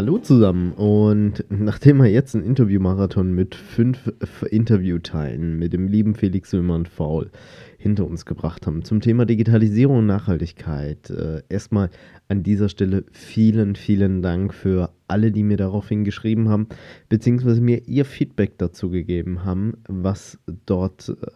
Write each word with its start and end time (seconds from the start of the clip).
Hallo 0.00 0.16
zusammen 0.16 0.72
und 0.72 1.44
nachdem 1.50 1.98
wir 1.98 2.06
jetzt 2.06 2.34
einen 2.34 2.46
Interviewmarathon 2.46 3.34
mit 3.34 3.54
fünf 3.54 4.10
Interviewteilen 4.50 5.58
mit 5.58 5.74
dem 5.74 5.88
lieben 5.88 6.14
Felix 6.14 6.48
Sömer 6.48 6.82
Faul 6.86 7.30
hinter 7.76 8.06
uns 8.06 8.24
gebracht 8.24 8.66
haben 8.66 8.82
zum 8.82 9.02
Thema 9.02 9.26
Digitalisierung 9.26 9.98
und 9.98 10.06
Nachhaltigkeit, 10.06 11.10
äh, 11.10 11.42
erstmal 11.50 11.90
an 12.28 12.42
dieser 12.42 12.70
Stelle 12.70 13.04
vielen, 13.12 13.76
vielen 13.76 14.22
Dank 14.22 14.54
für 14.54 14.90
alle, 15.06 15.32
die 15.32 15.42
mir 15.42 15.58
daraufhin 15.58 16.04
geschrieben 16.04 16.48
haben, 16.48 16.68
beziehungsweise 17.10 17.60
mir 17.60 17.86
ihr 17.86 18.06
Feedback 18.06 18.56
dazu 18.56 18.88
gegeben 18.88 19.44
haben, 19.44 19.74
was 19.86 20.38
dort 20.64 21.10
äh, 21.10 21.26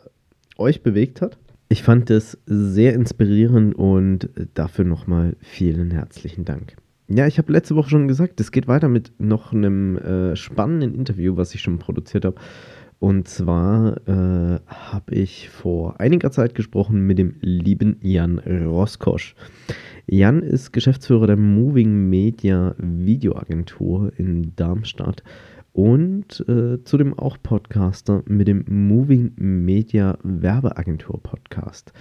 euch 0.56 0.82
bewegt 0.82 1.20
hat. 1.20 1.36
Ich 1.68 1.82
fand 1.82 2.08
es 2.08 2.38
sehr 2.46 2.94
inspirierend 2.94 3.74
und 3.74 4.30
dafür 4.54 4.86
nochmal 4.86 5.36
vielen 5.42 5.90
herzlichen 5.90 6.46
Dank. 6.46 6.76
Ja, 7.08 7.26
ich 7.26 7.36
habe 7.36 7.52
letzte 7.52 7.76
Woche 7.76 7.90
schon 7.90 8.08
gesagt, 8.08 8.40
es 8.40 8.50
geht 8.50 8.66
weiter 8.66 8.88
mit 8.88 9.12
noch 9.18 9.52
einem 9.52 9.98
äh, 9.98 10.36
spannenden 10.36 10.94
Interview, 10.94 11.36
was 11.36 11.54
ich 11.54 11.60
schon 11.60 11.78
produziert 11.78 12.24
habe. 12.24 12.36
Und 12.98 13.28
zwar 13.28 13.98
äh, 14.08 14.60
habe 14.66 15.14
ich 15.14 15.50
vor 15.50 16.00
einiger 16.00 16.30
Zeit 16.30 16.54
gesprochen 16.54 17.06
mit 17.06 17.18
dem 17.18 17.34
lieben 17.40 17.98
Jan 18.00 18.38
Roskosch. 18.38 19.34
Jan 20.06 20.42
ist 20.42 20.72
Geschäftsführer 20.72 21.26
der 21.26 21.36
Moving 21.36 22.08
Media 22.08 22.74
Videoagentur 22.78 24.12
in 24.16 24.54
Darmstadt 24.56 25.22
und 25.74 26.42
äh, 26.48 26.82
zudem 26.84 27.18
auch 27.18 27.36
Podcaster 27.42 28.22
mit 28.26 28.48
dem 28.48 28.64
Moving 28.66 29.32
Media 29.36 30.16
Werbeagentur 30.22 31.22
Podcast. 31.22 31.92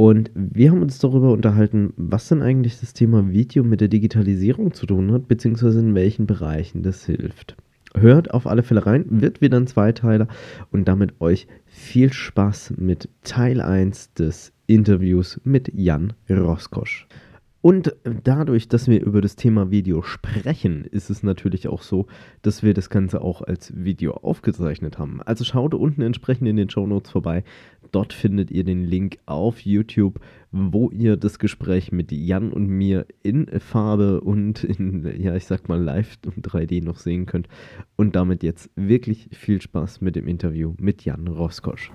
Und 0.00 0.30
wir 0.32 0.70
haben 0.70 0.80
uns 0.80 0.98
darüber 0.98 1.30
unterhalten, 1.30 1.92
was 1.98 2.28
denn 2.28 2.40
eigentlich 2.40 2.80
das 2.80 2.94
Thema 2.94 3.32
Video 3.32 3.62
mit 3.62 3.82
der 3.82 3.88
Digitalisierung 3.88 4.72
zu 4.72 4.86
tun 4.86 5.12
hat, 5.12 5.28
beziehungsweise 5.28 5.80
in 5.80 5.94
welchen 5.94 6.26
Bereichen 6.26 6.82
das 6.82 7.04
hilft. 7.04 7.54
Hört 7.94 8.32
auf 8.32 8.46
alle 8.46 8.62
Fälle 8.62 8.86
rein, 8.86 9.04
wird 9.10 9.42
wieder 9.42 9.58
ein 9.58 9.66
Zweiteiler 9.66 10.26
und 10.72 10.88
damit 10.88 11.20
euch 11.20 11.48
viel 11.66 12.14
Spaß 12.14 12.76
mit 12.78 13.10
Teil 13.24 13.60
1 13.60 14.14
des 14.14 14.54
Interviews 14.66 15.38
mit 15.44 15.70
Jan 15.74 16.14
Roskosch. 16.30 17.06
Und 17.62 17.94
dadurch, 18.24 18.68
dass 18.68 18.88
wir 18.88 19.02
über 19.02 19.20
das 19.20 19.36
Thema 19.36 19.70
Video 19.70 20.00
sprechen, 20.00 20.84
ist 20.84 21.10
es 21.10 21.22
natürlich 21.22 21.68
auch 21.68 21.82
so, 21.82 22.06
dass 22.40 22.62
wir 22.62 22.72
das 22.72 22.88
Ganze 22.88 23.20
auch 23.20 23.42
als 23.42 23.72
Video 23.76 24.12
aufgezeichnet 24.12 24.98
haben. 24.98 25.20
Also 25.22 25.44
schaut 25.44 25.74
unten 25.74 26.00
entsprechend 26.00 26.48
in 26.48 26.56
den 26.56 26.70
Show 26.70 26.86
Notes 26.86 27.10
vorbei. 27.10 27.44
Dort 27.92 28.14
findet 28.14 28.50
ihr 28.50 28.64
den 28.64 28.84
Link 28.84 29.18
auf 29.26 29.60
YouTube, 29.60 30.20
wo 30.52 30.90
ihr 30.90 31.18
das 31.18 31.38
Gespräch 31.38 31.92
mit 31.92 32.12
Jan 32.12 32.50
und 32.50 32.66
mir 32.66 33.04
in 33.22 33.46
Farbe 33.60 34.22
und 34.22 34.64
in, 34.64 35.20
ja, 35.20 35.36
ich 35.36 35.44
sag 35.44 35.68
mal 35.68 35.82
live 35.82 36.16
und 36.24 36.46
3D 36.46 36.82
noch 36.82 36.96
sehen 36.96 37.26
könnt. 37.26 37.48
Und 37.96 38.16
damit 38.16 38.42
jetzt 38.42 38.70
wirklich 38.74 39.28
viel 39.32 39.60
Spaß 39.60 40.00
mit 40.00 40.16
dem 40.16 40.28
Interview 40.28 40.72
mit 40.78 41.04
Jan 41.04 41.28
Roskosch. 41.28 41.92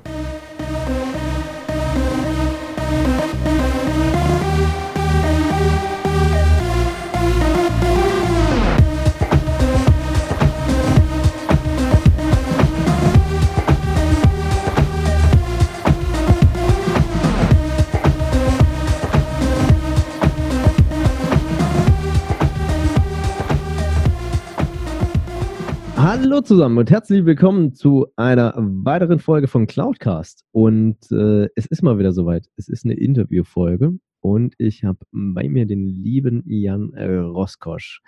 Hallo 26.35 26.43
zusammen 26.43 26.77
und 26.77 26.91
herzlich 26.91 27.23
willkommen 27.23 27.73
zu 27.73 28.07
einer 28.17 28.53
weiteren 28.57 29.19
Folge 29.19 29.47
von 29.47 29.67
Cloudcast. 29.67 30.43
Und 30.51 30.97
äh, 31.09 31.47
es 31.55 31.65
ist 31.65 31.81
mal 31.81 31.97
wieder 31.97 32.11
soweit. 32.11 32.47
Es 32.57 32.67
ist 32.67 32.83
eine 32.83 32.95
Interviewfolge 32.95 33.93
und 34.19 34.53
ich 34.57 34.83
habe 34.83 34.99
bei 35.13 35.47
mir 35.47 35.65
den 35.65 35.85
lieben 35.85 36.43
Jan 36.45 36.93
Roskosch. 36.93 38.01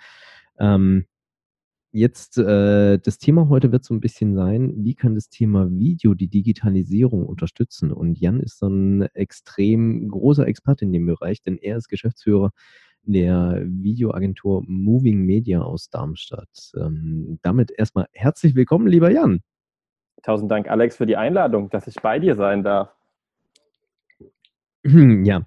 Ähm, 0.58 1.06
jetzt, 1.90 2.36
äh, 2.36 2.98
das 2.98 3.16
Thema 3.16 3.48
heute 3.48 3.72
wird 3.72 3.86
so 3.86 3.94
ein 3.94 4.00
bisschen 4.00 4.34
sein, 4.34 4.74
wie 4.76 4.94
kann 4.94 5.14
das 5.14 5.30
Thema 5.30 5.70
Video 5.70 6.12
die 6.12 6.28
Digitalisierung 6.28 7.24
unterstützen? 7.24 7.92
Und 7.92 8.20
Jan 8.20 8.40
ist 8.40 8.58
so 8.58 8.68
ein 8.68 9.08
extrem 9.14 10.06
großer 10.06 10.46
Experte 10.46 10.84
in 10.84 10.92
dem 10.92 11.06
Bereich, 11.06 11.42
denn 11.42 11.56
er 11.56 11.78
ist 11.78 11.88
Geschäftsführer 11.88 12.50
der 13.02 13.62
Videoagentur 13.64 14.62
Moving 14.66 15.24
Media 15.24 15.62
aus 15.62 15.90
Darmstadt. 15.90 16.72
Ähm, 16.76 17.38
damit 17.42 17.70
erstmal 17.70 18.06
herzlich 18.12 18.54
willkommen, 18.54 18.86
lieber 18.86 19.10
Jan. 19.10 19.40
Tausend 20.22 20.50
Dank, 20.50 20.68
Alex, 20.68 20.96
für 20.96 21.06
die 21.06 21.16
Einladung, 21.16 21.70
dass 21.70 21.86
ich 21.86 21.96
bei 21.96 22.18
dir 22.18 22.34
sein 22.34 22.62
darf. 22.62 22.94
Ja. 24.84 25.42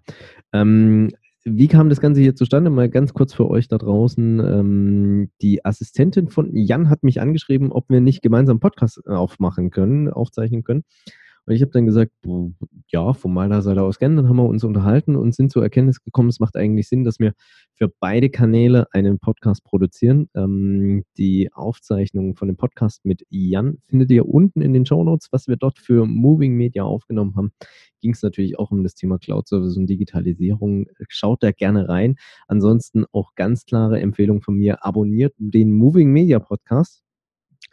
Ähm, 0.53 1.09
wie 1.43 1.67
kam 1.67 1.89
das 1.89 2.01
Ganze 2.01 2.21
hier 2.21 2.35
zustande? 2.35 2.69
Mal 2.69 2.89
ganz 2.89 3.13
kurz 3.13 3.33
für 3.33 3.49
euch 3.49 3.67
da 3.67 3.77
draußen. 3.77 4.39
Ähm, 4.39 5.31
die 5.41 5.65
Assistentin 5.65 6.27
von 6.29 6.55
Jan 6.55 6.89
hat 6.89 7.03
mich 7.03 7.19
angeschrieben, 7.19 7.71
ob 7.71 7.89
wir 7.89 8.01
nicht 8.01 8.21
gemeinsam 8.21 8.59
Podcast 8.59 9.07
aufmachen 9.07 9.71
können, 9.71 10.09
aufzeichnen 10.09 10.63
können. 10.63 10.83
Und 11.45 11.55
ich 11.55 11.61
habe 11.61 11.71
dann 11.71 11.85
gesagt, 11.85 12.11
ja, 12.87 13.13
von 13.13 13.33
meiner 13.33 13.61
Seite 13.61 13.81
aus 13.81 13.97
gerne. 13.97 14.17
Dann 14.17 14.29
haben 14.29 14.37
wir 14.37 14.45
uns 14.45 14.63
unterhalten 14.63 15.15
und 15.15 15.33
sind 15.33 15.51
zur 15.51 15.63
Erkenntnis 15.63 16.03
gekommen, 16.03 16.29
es 16.29 16.39
macht 16.39 16.55
eigentlich 16.55 16.87
Sinn, 16.87 17.03
dass 17.03 17.19
wir 17.19 17.33
für 17.75 17.91
beide 17.99 18.29
Kanäle 18.29 18.87
einen 18.91 19.17
Podcast 19.19 19.63
produzieren. 19.63 20.29
Ähm, 20.35 21.03
die 21.17 21.51
Aufzeichnung 21.51 22.35
von 22.35 22.47
dem 22.47 22.57
Podcast 22.57 23.05
mit 23.05 23.25
Jan 23.29 23.79
findet 23.87 24.11
ihr 24.11 24.27
unten 24.27 24.61
in 24.61 24.73
den 24.73 24.85
Show 24.85 25.03
Notes. 25.03 25.29
Was 25.31 25.47
wir 25.47 25.55
dort 25.55 25.79
für 25.79 26.05
Moving 26.05 26.53
Media 26.53 26.83
aufgenommen 26.83 27.35
haben, 27.35 27.51
ging 28.01 28.11
es 28.13 28.21
natürlich 28.21 28.59
auch 28.59 28.71
um 28.71 28.83
das 28.83 28.93
Thema 28.93 29.17
Cloud 29.17 29.47
Service 29.47 29.77
und 29.77 29.87
Digitalisierung. 29.87 30.87
Schaut 31.07 31.41
da 31.41 31.51
gerne 31.51 31.89
rein. 31.89 32.17
Ansonsten 32.47 33.05
auch 33.11 33.33
ganz 33.35 33.65
klare 33.65 33.99
Empfehlung 33.99 34.41
von 34.41 34.55
mir, 34.55 34.85
abonniert 34.85 35.33
den 35.37 35.73
Moving 35.73 36.11
Media 36.11 36.39
Podcast 36.39 37.03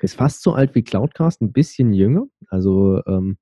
ist 0.00 0.14
fast 0.14 0.42
so 0.42 0.52
alt 0.52 0.74
wie 0.74 0.82
Cloudcast, 0.82 1.42
ein 1.42 1.52
bisschen 1.52 1.92
jünger. 1.92 2.26
Also 2.48 3.02
ähm, 3.06 3.38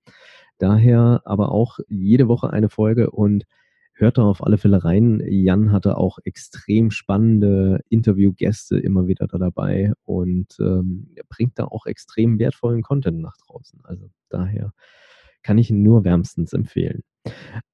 daher 0.59 1.23
aber 1.25 1.53
auch 1.53 1.79
jede 1.89 2.29
Woche 2.29 2.51
eine 2.51 2.69
Folge 2.69 3.11
und 3.11 3.45
hört 3.97 4.19
da 4.19 4.23
auf 4.23 4.45
alle 4.45 4.59
Fälle 4.59 4.85
rein. 4.85 5.23
Jan 5.27 5.73
hatte 5.73 5.97
auch 5.97 6.19
extrem 6.25 6.91
spannende 6.91 7.81
Interviewgäste 7.89 8.79
immer 8.79 9.07
wieder 9.07 9.27
da 9.27 9.39
dabei 9.39 9.93
und 10.05 10.57
ähm, 10.61 11.15
bringt 11.29 11.59
da 11.59 11.65
auch 11.65 11.87
extrem 11.87 12.39
wertvollen 12.39 12.83
Content 12.83 13.21
nach 13.21 13.37
draußen. 13.47 13.81
Also 13.85 14.11
daher 14.29 14.73
kann 15.43 15.59
ich 15.59 15.71
ihn 15.71 15.83
nur 15.83 16.05
wärmstens 16.05 16.53
empfehlen. 16.53 17.03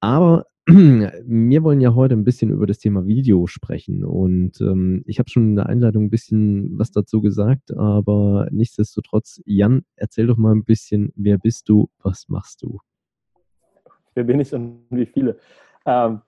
Aber 0.00 0.46
wir 0.66 1.64
wollen 1.64 1.80
ja 1.80 1.92
heute 1.96 2.14
ein 2.14 2.22
bisschen 2.22 2.50
über 2.50 2.66
das 2.68 2.78
Thema 2.78 3.04
Video 3.04 3.48
sprechen 3.48 4.04
und 4.04 4.60
ähm, 4.60 5.02
ich 5.06 5.18
habe 5.18 5.28
schon 5.28 5.48
in 5.48 5.56
der 5.56 5.66
Einleitung 5.66 6.04
ein 6.04 6.10
bisschen 6.10 6.78
was 6.78 6.92
dazu 6.92 7.20
gesagt, 7.20 7.76
aber 7.76 8.46
nichtsdestotrotz, 8.52 9.42
Jan, 9.44 9.84
erzähl 9.96 10.28
doch 10.28 10.36
mal 10.36 10.54
ein 10.54 10.64
bisschen, 10.64 11.12
wer 11.16 11.36
bist 11.36 11.68
du, 11.68 11.90
was 11.98 12.28
machst 12.28 12.62
du? 12.62 12.78
Wer 14.14 14.22
bin 14.22 14.38
ich 14.38 14.54
und 14.54 14.86
wie 14.90 15.06
viele? 15.06 15.36
Ähm, 15.84 16.20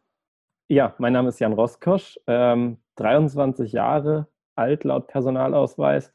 ja, 0.69 0.97
mein 0.99 1.13
Name 1.13 1.29
ist 1.29 1.39
Jan 1.39 1.53
Roskosch, 1.53 2.19
ähm, 2.27 2.79
23 2.97 3.71
Jahre 3.73 4.27
alt 4.57 4.83
laut 4.83 5.07
Personalausweis 5.07 6.13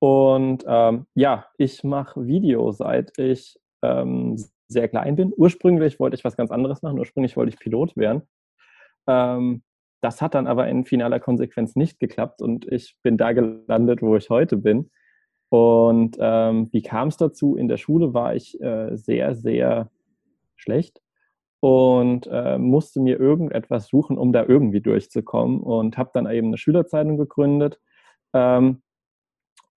und 0.00 0.64
ähm, 0.66 1.06
ja, 1.14 1.46
ich 1.56 1.82
mache 1.82 2.26
Video, 2.26 2.72
seit 2.72 3.18
ich 3.18 3.58
ähm, 3.80 4.36
sehr 4.74 4.88
klein 4.88 5.16
bin. 5.16 5.32
Ursprünglich 5.34 5.98
wollte 5.98 6.16
ich 6.16 6.24
was 6.24 6.36
ganz 6.36 6.50
anderes 6.50 6.82
machen. 6.82 6.98
Ursprünglich 6.98 7.36
wollte 7.36 7.54
ich 7.54 7.58
Pilot 7.58 7.96
werden. 7.96 8.22
Ähm, 9.06 9.62
das 10.02 10.20
hat 10.20 10.34
dann 10.34 10.46
aber 10.46 10.68
in 10.68 10.84
finaler 10.84 11.18
Konsequenz 11.18 11.76
nicht 11.76 11.98
geklappt 11.98 12.42
und 12.42 12.70
ich 12.70 12.98
bin 13.02 13.16
da 13.16 13.32
gelandet, 13.32 14.02
wo 14.02 14.16
ich 14.16 14.28
heute 14.28 14.58
bin. 14.58 14.90
Und 15.48 16.18
ähm, 16.20 16.68
wie 16.72 16.82
kam 16.82 17.08
es 17.08 17.16
dazu? 17.16 17.56
In 17.56 17.68
der 17.68 17.78
Schule 17.78 18.12
war 18.12 18.34
ich 18.34 18.60
äh, 18.60 18.94
sehr, 18.96 19.34
sehr 19.34 19.90
schlecht 20.56 21.00
und 21.60 22.28
äh, 22.30 22.58
musste 22.58 23.00
mir 23.00 23.18
irgendetwas 23.18 23.86
suchen, 23.86 24.18
um 24.18 24.32
da 24.32 24.44
irgendwie 24.44 24.82
durchzukommen 24.82 25.60
und 25.60 25.96
habe 25.96 26.10
dann 26.12 26.30
eben 26.30 26.48
eine 26.48 26.58
Schülerzeitung 26.58 27.16
gegründet. 27.16 27.80
Ähm, 28.34 28.82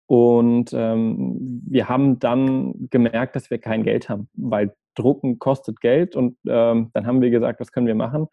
und 0.06 0.72
ähm, 0.72 1.62
wir 1.68 1.88
haben 1.88 2.18
dann 2.18 2.88
gemerkt, 2.90 3.36
dass 3.36 3.50
wir 3.50 3.58
kein 3.58 3.84
Geld 3.84 4.08
haben, 4.08 4.28
weil 4.34 4.74
Drucken 4.96 5.38
kostet 5.38 5.80
Geld. 5.80 6.16
Und 6.16 6.36
ähm, 6.48 6.90
dann 6.92 7.06
haben 7.06 7.22
wir 7.22 7.30
gesagt, 7.30 7.60
was 7.60 7.72
können 7.72 7.86
wir 7.86 7.94
machen? 7.94 8.26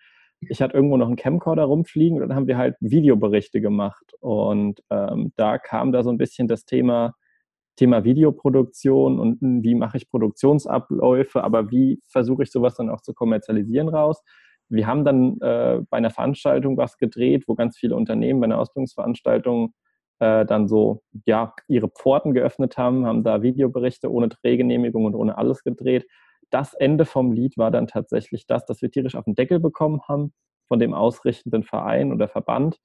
Ich 0.49 0.61
hatte 0.61 0.73
irgendwo 0.73 0.97
noch 0.97 1.07
einen 1.07 1.15
Camcorder 1.15 1.63
rumfliegen 1.63 2.21
und 2.21 2.27
dann 2.27 2.35
haben 2.35 2.47
wir 2.47 2.57
halt 2.57 2.75
Videoberichte 2.79 3.61
gemacht. 3.61 4.13
Und 4.19 4.81
ähm, 4.89 5.31
da 5.35 5.57
kam 5.57 5.91
da 5.91 6.03
so 6.03 6.09
ein 6.09 6.17
bisschen 6.17 6.47
das 6.47 6.65
Thema 6.65 7.13
Thema 7.75 8.03
Videoproduktion 8.03 9.19
und 9.19 9.39
wie 9.41 9.75
mache 9.75 9.97
ich 9.97 10.09
Produktionsabläufe, 10.09 11.43
aber 11.43 11.71
wie 11.71 11.99
versuche 12.07 12.43
ich 12.43 12.51
sowas 12.51 12.75
dann 12.75 12.89
auch 12.89 13.01
zu 13.01 13.13
kommerzialisieren 13.13 13.89
raus. 13.89 14.21
Wir 14.69 14.87
haben 14.87 15.03
dann 15.05 15.39
äh, 15.41 15.81
bei 15.89 15.97
einer 15.97 16.11
Veranstaltung 16.11 16.77
was 16.77 16.97
gedreht, 16.97 17.45
wo 17.47 17.55
ganz 17.55 17.77
viele 17.77 17.95
Unternehmen 17.95 18.39
bei 18.39 18.45
einer 18.45 18.59
Ausbildungsveranstaltung 18.59 19.73
äh, 20.19 20.45
dann 20.45 20.67
so 20.67 21.01
ja 21.25 21.53
ihre 21.67 21.89
Pforten 21.89 22.33
geöffnet 22.33 22.77
haben, 22.77 23.05
haben 23.05 23.23
da 23.23 23.41
Videoberichte 23.41 24.11
ohne 24.11 24.29
Drehgenehmigung 24.29 25.05
und 25.05 25.15
ohne 25.15 25.37
alles 25.37 25.63
gedreht. 25.63 26.05
Das 26.53 26.75
Ende 26.75 27.05
vom 27.05 27.31
Lied 27.31 27.57
war 27.57 27.71
dann 27.71 27.87
tatsächlich 27.87 28.45
das, 28.45 28.63
dass 28.65 28.83
wir 28.83 28.91
tierisch 28.91 29.15
auf 29.15 29.25
den 29.25 29.33
Deckel 29.33 29.59
bekommen 29.59 30.01
haben 30.07 30.33
von 30.67 30.77
dem 30.77 30.93
ausrichtenden 30.93 31.63
Verein 31.63 32.13
oder 32.13 32.27
Verband. 32.27 32.77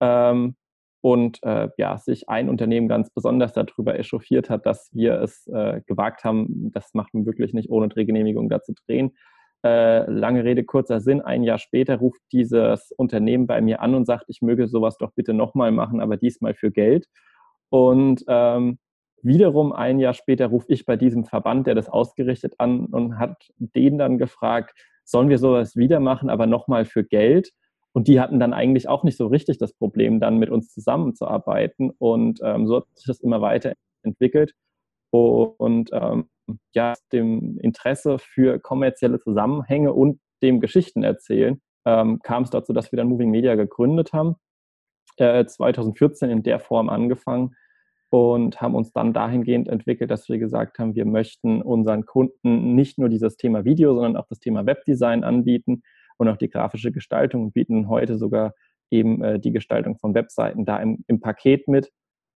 Ähm, 0.00 0.56
und 1.02 1.42
äh, 1.42 1.68
ja, 1.76 1.98
sich 1.98 2.30
ein 2.30 2.48
Unternehmen 2.48 2.88
ganz 2.88 3.10
besonders 3.10 3.52
darüber 3.52 3.98
echauffiert 3.98 4.48
hat, 4.48 4.64
dass 4.64 4.88
wir 4.94 5.20
es 5.20 5.46
äh, 5.48 5.82
gewagt 5.86 6.24
haben, 6.24 6.70
das 6.72 6.94
macht 6.94 7.12
man 7.12 7.26
wirklich 7.26 7.52
nicht 7.52 7.68
ohne 7.68 7.88
Drehgenehmigung 7.88 8.48
da 8.48 8.62
zu 8.62 8.72
drehen. 8.86 9.14
Äh, 9.62 10.10
lange 10.10 10.44
Rede, 10.44 10.64
kurzer 10.64 11.00
Sinn. 11.00 11.20
Ein 11.20 11.42
Jahr 11.42 11.58
später 11.58 11.98
ruft 11.98 12.22
dieses 12.32 12.90
Unternehmen 12.92 13.46
bei 13.46 13.60
mir 13.60 13.82
an 13.82 13.94
und 13.94 14.06
sagt, 14.06 14.24
ich 14.28 14.40
möge 14.40 14.66
sowas 14.66 14.96
doch 14.96 15.12
bitte 15.12 15.34
nochmal 15.34 15.72
machen, 15.72 16.00
aber 16.00 16.16
diesmal 16.16 16.54
für 16.54 16.70
Geld. 16.70 17.06
Und 17.68 18.24
ähm, 18.28 18.78
wiederum 19.22 19.72
ein 19.72 19.98
Jahr 19.98 20.14
später 20.14 20.46
rufe 20.46 20.66
ich 20.68 20.84
bei 20.86 20.96
diesem 20.96 21.24
Verband, 21.24 21.66
der 21.66 21.74
das 21.74 21.88
ausgerichtet 21.88 22.54
an 22.58 22.86
und 22.86 23.18
hat 23.18 23.50
den 23.58 23.98
dann 23.98 24.18
gefragt, 24.18 24.74
sollen 25.04 25.28
wir 25.28 25.38
sowas 25.38 25.76
wieder 25.76 26.00
machen, 26.00 26.30
aber 26.30 26.46
nochmal 26.46 26.84
für 26.84 27.04
Geld? 27.04 27.52
Und 27.92 28.06
die 28.06 28.20
hatten 28.20 28.38
dann 28.38 28.52
eigentlich 28.52 28.88
auch 28.88 29.02
nicht 29.02 29.16
so 29.16 29.26
richtig 29.26 29.58
das 29.58 29.72
Problem, 29.72 30.20
dann 30.20 30.38
mit 30.38 30.50
uns 30.50 30.72
zusammenzuarbeiten. 30.72 31.90
Und 31.98 32.40
ähm, 32.42 32.66
so 32.66 32.76
hat 32.76 32.84
sich 32.94 33.06
das 33.06 33.20
immer 33.20 33.40
weiterentwickelt. 33.40 34.54
Und 35.10 35.90
ähm, 35.92 36.28
ja, 36.72 36.94
dem 37.12 37.58
Interesse 37.58 38.18
für 38.18 38.60
kommerzielle 38.60 39.18
Zusammenhänge 39.18 39.92
und 39.92 40.20
dem 40.42 40.60
Geschichten 40.60 41.02
erzählen, 41.02 41.60
ähm, 41.84 42.20
kam 42.22 42.44
es 42.44 42.50
dazu, 42.50 42.72
dass 42.72 42.92
wir 42.92 42.96
dann 42.96 43.08
Moving 43.08 43.30
Media 43.30 43.56
gegründet 43.56 44.12
haben. 44.12 44.36
Äh, 45.16 45.44
2014 45.44 46.30
in 46.30 46.42
der 46.44 46.60
Form 46.60 46.88
angefangen 46.88 47.56
und 48.10 48.60
haben 48.60 48.74
uns 48.74 48.92
dann 48.92 49.12
dahingehend 49.12 49.68
entwickelt, 49.68 50.10
dass 50.10 50.28
wir 50.28 50.38
gesagt 50.38 50.78
haben, 50.78 50.96
wir 50.96 51.06
möchten 51.06 51.62
unseren 51.62 52.04
Kunden 52.04 52.74
nicht 52.74 52.98
nur 52.98 53.08
dieses 53.08 53.36
Thema 53.36 53.64
Video, 53.64 53.94
sondern 53.94 54.16
auch 54.16 54.26
das 54.28 54.40
Thema 54.40 54.66
Webdesign 54.66 55.22
anbieten 55.22 55.82
und 56.18 56.28
auch 56.28 56.36
die 56.36 56.50
grafische 56.50 56.90
Gestaltung 56.90 57.44
und 57.44 57.54
bieten 57.54 57.88
heute 57.88 58.18
sogar 58.18 58.54
eben 58.90 59.22
äh, 59.22 59.38
die 59.38 59.52
Gestaltung 59.52 59.96
von 59.96 60.14
Webseiten 60.14 60.64
da 60.64 60.78
im, 60.78 61.04
im, 61.06 61.20
Paket 61.20 61.68
mit. 61.68 61.92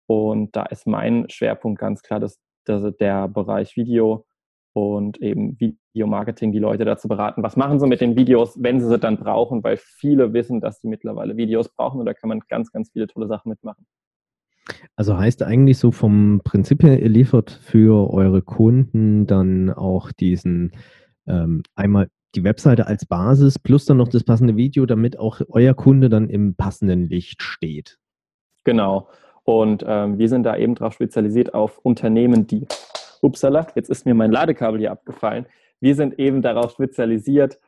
Und 0.06 0.54
da 0.54 0.64
ist 0.66 0.86
mein 0.86 1.28
Schwerpunkt 1.28 1.80
ganz 1.80 2.02
klar 2.02 2.20
dass, 2.20 2.38
dass 2.64 2.96
der 2.98 3.26
Bereich 3.26 3.76
Video 3.76 4.26
und 4.74 5.20
eben 5.20 5.58
Videomarketing, 5.58 6.52
die 6.52 6.58
Leute 6.58 6.84
dazu 6.84 7.08
beraten, 7.08 7.42
was 7.42 7.56
machen 7.56 7.80
sie 7.80 7.86
mit 7.88 8.00
den 8.00 8.16
Videos, 8.16 8.62
wenn 8.62 8.80
sie 8.80 8.88
sie 8.88 8.98
dann 8.98 9.18
brauchen, 9.18 9.64
weil 9.64 9.76
viele 9.76 10.32
wissen, 10.32 10.60
dass 10.60 10.80
sie 10.80 10.88
mittlerweile 10.88 11.36
Videos 11.36 11.68
brauchen 11.68 11.98
und 12.00 12.06
da 12.06 12.14
kann 12.14 12.28
man 12.28 12.40
ganz, 12.48 12.70
ganz 12.70 12.90
viele 12.92 13.08
tolle 13.08 13.26
Sachen 13.26 13.48
mitmachen. 13.48 13.86
Also 14.96 15.18
heißt 15.18 15.42
eigentlich 15.42 15.78
so 15.78 15.92
vom 15.92 16.40
Prinzip 16.44 16.82
her, 16.82 17.00
ihr 17.02 17.08
liefert 17.08 17.50
für 17.50 18.10
eure 18.12 18.42
Kunden 18.42 19.26
dann 19.26 19.70
auch 19.70 20.12
diesen 20.12 20.72
ähm, 21.26 21.62
einmal 21.74 22.08
die 22.34 22.44
Webseite 22.44 22.86
als 22.86 23.06
Basis 23.06 23.58
plus 23.58 23.84
dann 23.84 23.98
noch 23.98 24.08
das 24.08 24.24
passende 24.24 24.56
Video, 24.56 24.86
damit 24.86 25.18
auch 25.18 25.40
euer 25.48 25.74
Kunde 25.74 26.08
dann 26.08 26.28
im 26.28 26.54
passenden 26.54 27.08
Licht 27.08 27.42
steht. 27.42 27.98
Genau. 28.64 29.08
Und 29.44 29.84
ähm, 29.86 30.18
wir 30.18 30.28
sind 30.28 30.44
da 30.44 30.56
eben 30.56 30.74
darauf 30.74 30.94
spezialisiert 30.94 31.54
auf 31.54 31.78
Unternehmen, 31.78 32.46
die, 32.46 32.66
upsala, 33.20 33.66
jetzt 33.74 33.90
ist 33.90 34.06
mir 34.06 34.14
mein 34.14 34.32
Ladekabel 34.32 34.80
hier 34.80 34.90
abgefallen. 34.90 35.46
Wir 35.80 35.94
sind 35.94 36.18
eben 36.18 36.40
darauf 36.40 36.72
spezialisiert 36.72 37.58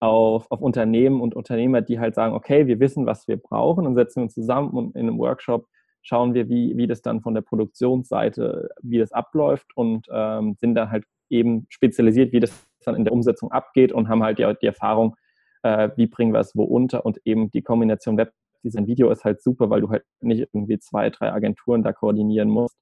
auf, 0.00 0.50
auf 0.50 0.60
Unternehmen 0.60 1.20
und 1.20 1.34
Unternehmer, 1.34 1.80
die 1.80 1.98
halt 1.98 2.14
sagen, 2.14 2.34
okay, 2.34 2.66
wir 2.66 2.80
wissen, 2.80 3.06
was 3.06 3.26
wir 3.28 3.38
brauchen 3.38 3.86
und 3.86 3.94
setzen 3.94 4.22
uns 4.22 4.34
zusammen 4.34 4.70
und 4.70 4.94
in 4.94 5.08
einem 5.08 5.18
Workshop 5.18 5.68
schauen 6.02 6.34
wir, 6.34 6.48
wie, 6.48 6.76
wie 6.76 6.86
das 6.86 7.02
dann 7.02 7.20
von 7.20 7.34
der 7.34 7.42
Produktionsseite, 7.42 8.70
wie 8.82 8.98
das 8.98 9.12
abläuft 9.12 9.76
und 9.76 10.08
ähm, 10.12 10.56
sind 10.60 10.74
dann 10.74 10.90
halt 10.90 11.04
eben 11.30 11.66
spezialisiert, 11.68 12.32
wie 12.32 12.40
das 12.40 12.52
dann 12.84 12.96
in 12.96 13.04
der 13.04 13.12
Umsetzung 13.12 13.50
abgeht 13.52 13.92
und 13.92 14.08
haben 14.08 14.22
halt 14.22 14.38
die, 14.38 14.52
die 14.60 14.66
Erfahrung, 14.66 15.16
äh, 15.62 15.90
wie 15.96 16.06
bringen 16.06 16.32
wir 16.32 16.40
es 16.40 16.56
wo 16.56 16.64
unter 16.64 17.06
und 17.06 17.20
eben 17.24 17.50
die 17.50 17.62
Kombination 17.62 18.18
Webdesign 18.18 18.86
Video 18.86 19.10
ist 19.10 19.24
halt 19.24 19.42
super, 19.42 19.70
weil 19.70 19.80
du 19.80 19.90
halt 19.90 20.04
nicht 20.20 20.40
irgendwie 20.40 20.78
zwei, 20.78 21.10
drei 21.10 21.32
Agenturen 21.32 21.82
da 21.82 21.92
koordinieren 21.92 22.48
musst, 22.48 22.76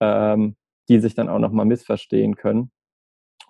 ähm, 0.00 0.56
die 0.88 1.00
sich 1.00 1.14
dann 1.14 1.28
auch 1.28 1.38
nochmal 1.38 1.66
missverstehen 1.66 2.36
können. 2.36 2.70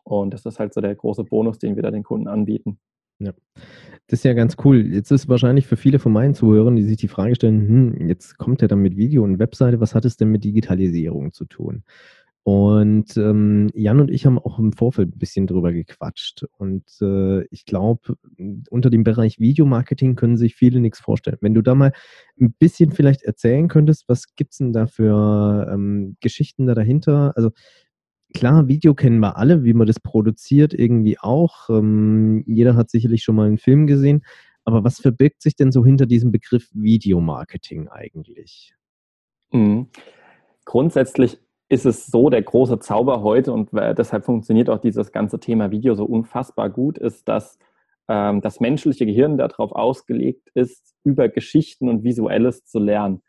Und 0.04 0.32
das 0.32 0.46
ist 0.46 0.60
halt 0.60 0.72
so 0.72 0.80
der 0.80 0.94
große 0.94 1.24
Bonus, 1.24 1.58
den 1.58 1.74
wir 1.74 1.82
da 1.82 1.90
den 1.90 2.04
Kunden 2.04 2.28
anbieten. 2.28 2.78
Ja, 3.18 3.32
das 4.08 4.20
ist 4.20 4.24
ja 4.24 4.34
ganz 4.34 4.56
cool. 4.64 4.86
Jetzt 4.92 5.10
ist 5.10 5.28
wahrscheinlich 5.28 5.66
für 5.66 5.76
viele 5.76 5.98
von 5.98 6.12
meinen 6.12 6.34
Zuhörern, 6.34 6.76
die 6.76 6.84
sich 6.84 6.98
die 6.98 7.08
Frage 7.08 7.34
stellen, 7.34 7.68
hm, 7.68 8.08
jetzt 8.08 8.38
kommt 8.38 8.62
er 8.62 8.68
dann 8.68 8.80
mit 8.80 8.96
Video 8.96 9.24
und 9.24 9.38
Webseite, 9.38 9.80
was 9.80 9.94
hat 9.94 10.04
es 10.04 10.16
denn 10.16 10.30
mit 10.30 10.44
Digitalisierung 10.44 11.32
zu 11.32 11.46
tun? 11.46 11.82
Und 12.44 13.16
ähm, 13.16 13.70
Jan 13.74 14.00
und 14.00 14.10
ich 14.10 14.24
haben 14.24 14.38
auch 14.38 14.58
im 14.60 14.72
Vorfeld 14.72 15.16
ein 15.16 15.18
bisschen 15.18 15.48
drüber 15.48 15.72
gequatscht. 15.72 16.44
Und 16.58 16.84
äh, 17.02 17.44
ich 17.46 17.64
glaube, 17.66 18.16
unter 18.70 18.88
dem 18.90 19.02
Bereich 19.04 19.40
Videomarketing 19.40 20.14
können 20.14 20.36
sich 20.36 20.54
viele 20.54 20.78
nichts 20.80 21.00
vorstellen. 21.00 21.38
Wenn 21.40 21.54
du 21.54 21.62
da 21.62 21.74
mal 21.74 21.92
ein 22.40 22.52
bisschen 22.52 22.92
vielleicht 22.92 23.22
erzählen 23.24 23.66
könntest, 23.68 24.08
was 24.08 24.36
gibt 24.36 24.52
es 24.52 24.58
denn 24.58 24.72
da 24.72 24.86
für 24.86 25.68
ähm, 25.72 26.16
Geschichten 26.20 26.66
da 26.66 26.74
dahinter? 26.74 27.32
Also 27.36 27.50
klar, 28.36 28.68
Video 28.68 28.94
kennen 28.94 29.18
wir 29.20 29.38
alle, 29.38 29.64
wie 29.64 29.72
man 29.72 29.86
das 29.86 29.98
produziert, 29.98 30.74
irgendwie 30.74 31.18
auch. 31.18 31.70
Ähm, 31.70 32.44
jeder 32.46 32.76
hat 32.76 32.90
sicherlich 32.90 33.22
schon 33.22 33.34
mal 33.34 33.46
einen 33.46 33.58
Film 33.58 33.86
gesehen. 33.86 34.22
Aber 34.64 34.84
was 34.84 35.00
verbirgt 35.00 35.42
sich 35.42 35.56
denn 35.56 35.72
so 35.72 35.84
hinter 35.84 36.06
diesem 36.06 36.32
Begriff 36.32 36.68
Videomarketing 36.72 37.88
eigentlich? 37.88 38.74
Mhm. 39.52 39.88
Grundsätzlich 40.64 41.38
ist 41.68 41.86
es 41.86 42.06
so 42.06 42.28
der 42.28 42.42
große 42.42 42.78
Zauber 42.78 43.22
heute 43.22 43.52
und 43.52 43.70
deshalb 43.72 44.24
funktioniert 44.24 44.68
auch 44.68 44.80
dieses 44.80 45.12
ganze 45.12 45.40
Thema 45.40 45.70
Video 45.70 45.94
so 45.94 46.04
unfassbar 46.04 46.68
gut, 46.68 46.98
ist, 46.98 47.28
dass 47.28 47.58
ähm, 48.08 48.40
das 48.40 48.60
menschliche 48.60 49.06
Gehirn 49.06 49.38
darauf 49.38 49.72
ausgelegt 49.72 50.50
ist, 50.54 50.94
über 51.04 51.28
Geschichten 51.28 51.88
und 51.88 52.04
Visuelles 52.04 52.64
zu 52.66 52.78
lernen. 52.80 53.22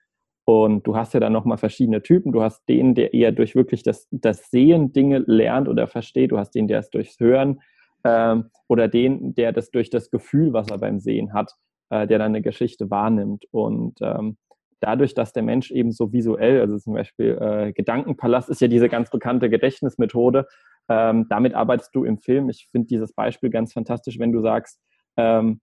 Und 0.49 0.87
du 0.87 0.95
hast 0.95 1.13
ja 1.13 1.19
dann 1.19 1.33
nochmal 1.33 1.57
verschiedene 1.57 2.01
Typen. 2.01 2.31
Du 2.31 2.41
hast 2.41 2.63
den, 2.69 2.95
der 2.95 3.13
eher 3.13 3.33
durch 3.33 3.53
wirklich 3.53 3.83
das, 3.83 4.07
das 4.11 4.49
Sehen 4.49 4.93
Dinge 4.93 5.21
lernt 5.27 5.67
oder 5.67 5.87
versteht. 5.87 6.31
Du 6.31 6.37
hast 6.37 6.51
den, 6.51 6.69
der 6.69 6.79
es 6.79 6.89
durchs 6.89 7.19
Hören 7.19 7.59
ähm, 8.05 8.45
oder 8.69 8.87
den, 8.87 9.35
der 9.35 9.51
das 9.51 9.71
durch 9.71 9.89
das 9.89 10.09
Gefühl, 10.09 10.53
was 10.53 10.69
er 10.69 10.77
beim 10.77 10.99
Sehen 10.99 11.33
hat, 11.33 11.51
äh, 11.89 12.07
der 12.07 12.19
dann 12.19 12.31
eine 12.31 12.41
Geschichte 12.41 12.89
wahrnimmt. 12.89 13.43
Und 13.51 13.97
ähm, 13.99 14.37
dadurch, 14.79 15.13
dass 15.13 15.33
der 15.33 15.43
Mensch 15.43 15.69
eben 15.69 15.91
so 15.91 16.13
visuell, 16.13 16.61
also 16.61 16.77
zum 16.77 16.93
Beispiel 16.93 17.37
äh, 17.41 17.73
Gedankenpalast 17.73 18.47
ist 18.47 18.61
ja 18.61 18.69
diese 18.69 18.87
ganz 18.87 19.09
bekannte 19.09 19.49
Gedächtnismethode, 19.49 20.47
ähm, 20.87 21.25
damit 21.27 21.55
arbeitest 21.55 21.93
du 21.93 22.05
im 22.05 22.19
Film. 22.19 22.49
Ich 22.49 22.69
finde 22.71 22.87
dieses 22.87 23.11
Beispiel 23.11 23.49
ganz 23.49 23.73
fantastisch, 23.73 24.17
wenn 24.17 24.31
du 24.31 24.39
sagst, 24.39 24.79
ähm, 25.17 25.59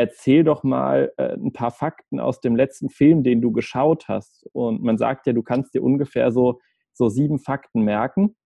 erzähl 0.00 0.44
doch 0.44 0.62
mal 0.64 1.12
äh, 1.16 1.34
ein 1.34 1.52
paar 1.52 1.70
Fakten 1.70 2.20
aus 2.20 2.40
dem 2.40 2.56
letzten 2.56 2.88
Film, 2.88 3.22
den 3.22 3.40
du 3.40 3.52
geschaut 3.52 4.08
hast. 4.08 4.48
Und 4.52 4.82
man 4.82 4.98
sagt 4.98 5.26
ja, 5.26 5.32
du 5.32 5.42
kannst 5.42 5.74
dir 5.74 5.82
ungefähr 5.82 6.32
so, 6.32 6.60
so 6.92 7.08
sieben 7.08 7.38
Fakten 7.38 7.82
merken. 7.82 8.36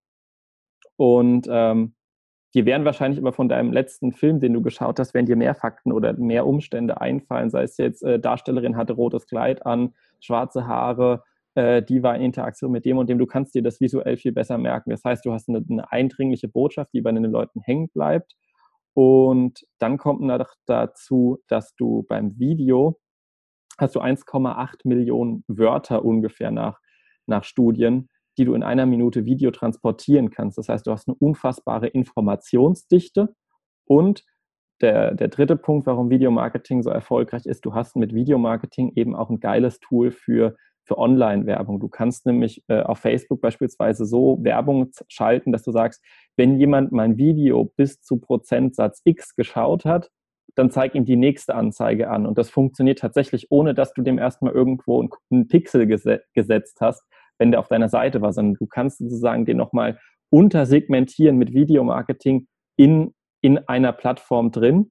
Und 0.96 1.46
ähm, 1.50 1.94
Dir 2.54 2.66
werden 2.66 2.84
wahrscheinlich 2.84 3.18
aber 3.18 3.32
von 3.32 3.48
deinem 3.48 3.72
letzten 3.72 4.12
Film, 4.12 4.38
den 4.38 4.52
du 4.52 4.62
geschaut 4.62 5.00
hast, 5.00 5.12
werden 5.12 5.26
dir 5.26 5.34
mehr 5.34 5.56
Fakten 5.56 5.90
oder 5.90 6.12
mehr 6.12 6.46
Umstände 6.46 7.00
einfallen, 7.00 7.50
sei 7.50 7.64
es 7.64 7.76
jetzt 7.78 8.04
äh, 8.04 8.20
Darstellerin 8.20 8.76
hatte 8.76 8.92
rotes 8.92 9.26
Kleid 9.26 9.66
an, 9.66 9.92
schwarze 10.20 10.64
Haare, 10.64 11.24
äh, 11.56 11.82
die 11.82 12.04
war 12.04 12.14
in 12.14 12.22
Interaktion 12.22 12.70
mit 12.70 12.84
dem 12.84 12.98
und 12.98 13.08
dem. 13.08 13.18
Du 13.18 13.26
kannst 13.26 13.56
dir 13.56 13.62
das 13.62 13.80
visuell 13.80 14.16
viel 14.16 14.30
besser 14.30 14.56
merken. 14.56 14.90
Das 14.90 15.02
heißt, 15.04 15.24
du 15.24 15.32
hast 15.32 15.48
eine, 15.48 15.64
eine 15.68 15.90
eindringliche 15.90 16.46
Botschaft, 16.46 16.92
die 16.92 17.00
bei 17.00 17.10
den 17.10 17.24
Leuten 17.24 17.60
hängen 17.60 17.88
bleibt. 17.88 18.36
Und 18.94 19.66
dann 19.78 19.98
kommt 19.98 20.20
noch 20.20 20.54
dazu, 20.66 21.38
dass 21.48 21.74
du 21.74 22.04
beim 22.08 22.38
Video 22.38 23.00
hast 23.78 23.96
du 23.96 24.00
1,8 24.00 24.80
Millionen 24.84 25.44
Wörter 25.48 26.04
ungefähr 26.04 26.52
nach, 26.52 26.78
nach 27.26 27.42
Studien 27.42 28.08
die 28.38 28.44
du 28.44 28.54
in 28.54 28.62
einer 28.62 28.86
Minute 28.86 29.24
Video 29.24 29.50
transportieren 29.50 30.30
kannst. 30.30 30.58
Das 30.58 30.68
heißt, 30.68 30.86
du 30.86 30.90
hast 30.90 31.08
eine 31.08 31.16
unfassbare 31.16 31.86
Informationsdichte 31.88 33.34
und 33.84 34.24
der, 34.80 35.14
der 35.14 35.28
dritte 35.28 35.56
Punkt, 35.56 35.86
warum 35.86 36.10
Videomarketing 36.10 36.82
so 36.82 36.90
erfolgreich 36.90 37.46
ist, 37.46 37.64
du 37.64 37.74
hast 37.74 37.96
mit 37.96 38.12
Videomarketing 38.12 38.92
eben 38.96 39.14
auch 39.14 39.30
ein 39.30 39.40
geiles 39.40 39.78
Tool 39.78 40.10
für, 40.10 40.56
für 40.84 40.98
Online-Werbung. 40.98 41.80
Du 41.80 41.88
kannst 41.88 42.26
nämlich 42.26 42.62
äh, 42.68 42.80
auf 42.82 42.98
Facebook 42.98 43.40
beispielsweise 43.40 44.04
so 44.06 44.38
Werbung 44.42 44.90
schalten, 45.08 45.52
dass 45.52 45.62
du 45.62 45.72
sagst, 45.72 46.02
wenn 46.36 46.58
jemand 46.58 46.92
mein 46.92 47.16
Video 47.16 47.72
bis 47.76 48.00
zu 48.02 48.18
Prozentsatz 48.18 49.00
X 49.04 49.34
geschaut 49.34 49.84
hat, 49.84 50.10
dann 50.54 50.70
zeig 50.70 50.94
ihm 50.94 51.04
die 51.04 51.16
nächste 51.16 51.54
Anzeige 51.54 52.10
an. 52.10 52.26
Und 52.26 52.38
das 52.38 52.50
funktioniert 52.50 52.98
tatsächlich, 53.00 53.50
ohne 53.50 53.74
dass 53.74 53.92
du 53.92 54.02
dem 54.02 54.18
erstmal 54.18 54.52
irgendwo 54.52 55.08
einen 55.30 55.48
Pixel 55.48 55.86
gesetzt 55.86 56.78
hast, 56.80 57.02
wenn 57.38 57.50
der 57.50 57.60
auf 57.60 57.68
deiner 57.68 57.88
Seite 57.88 58.20
war, 58.20 58.32
sondern 58.32 58.54
du 58.54 58.66
kannst 58.66 58.98
sozusagen 58.98 59.44
den 59.44 59.56
nochmal 59.56 59.98
untersegmentieren 60.30 61.36
mit 61.36 61.52
Videomarketing 61.52 62.46
in, 62.76 63.14
in 63.40 63.58
einer 63.58 63.92
Plattform 63.92 64.52
drin. 64.52 64.90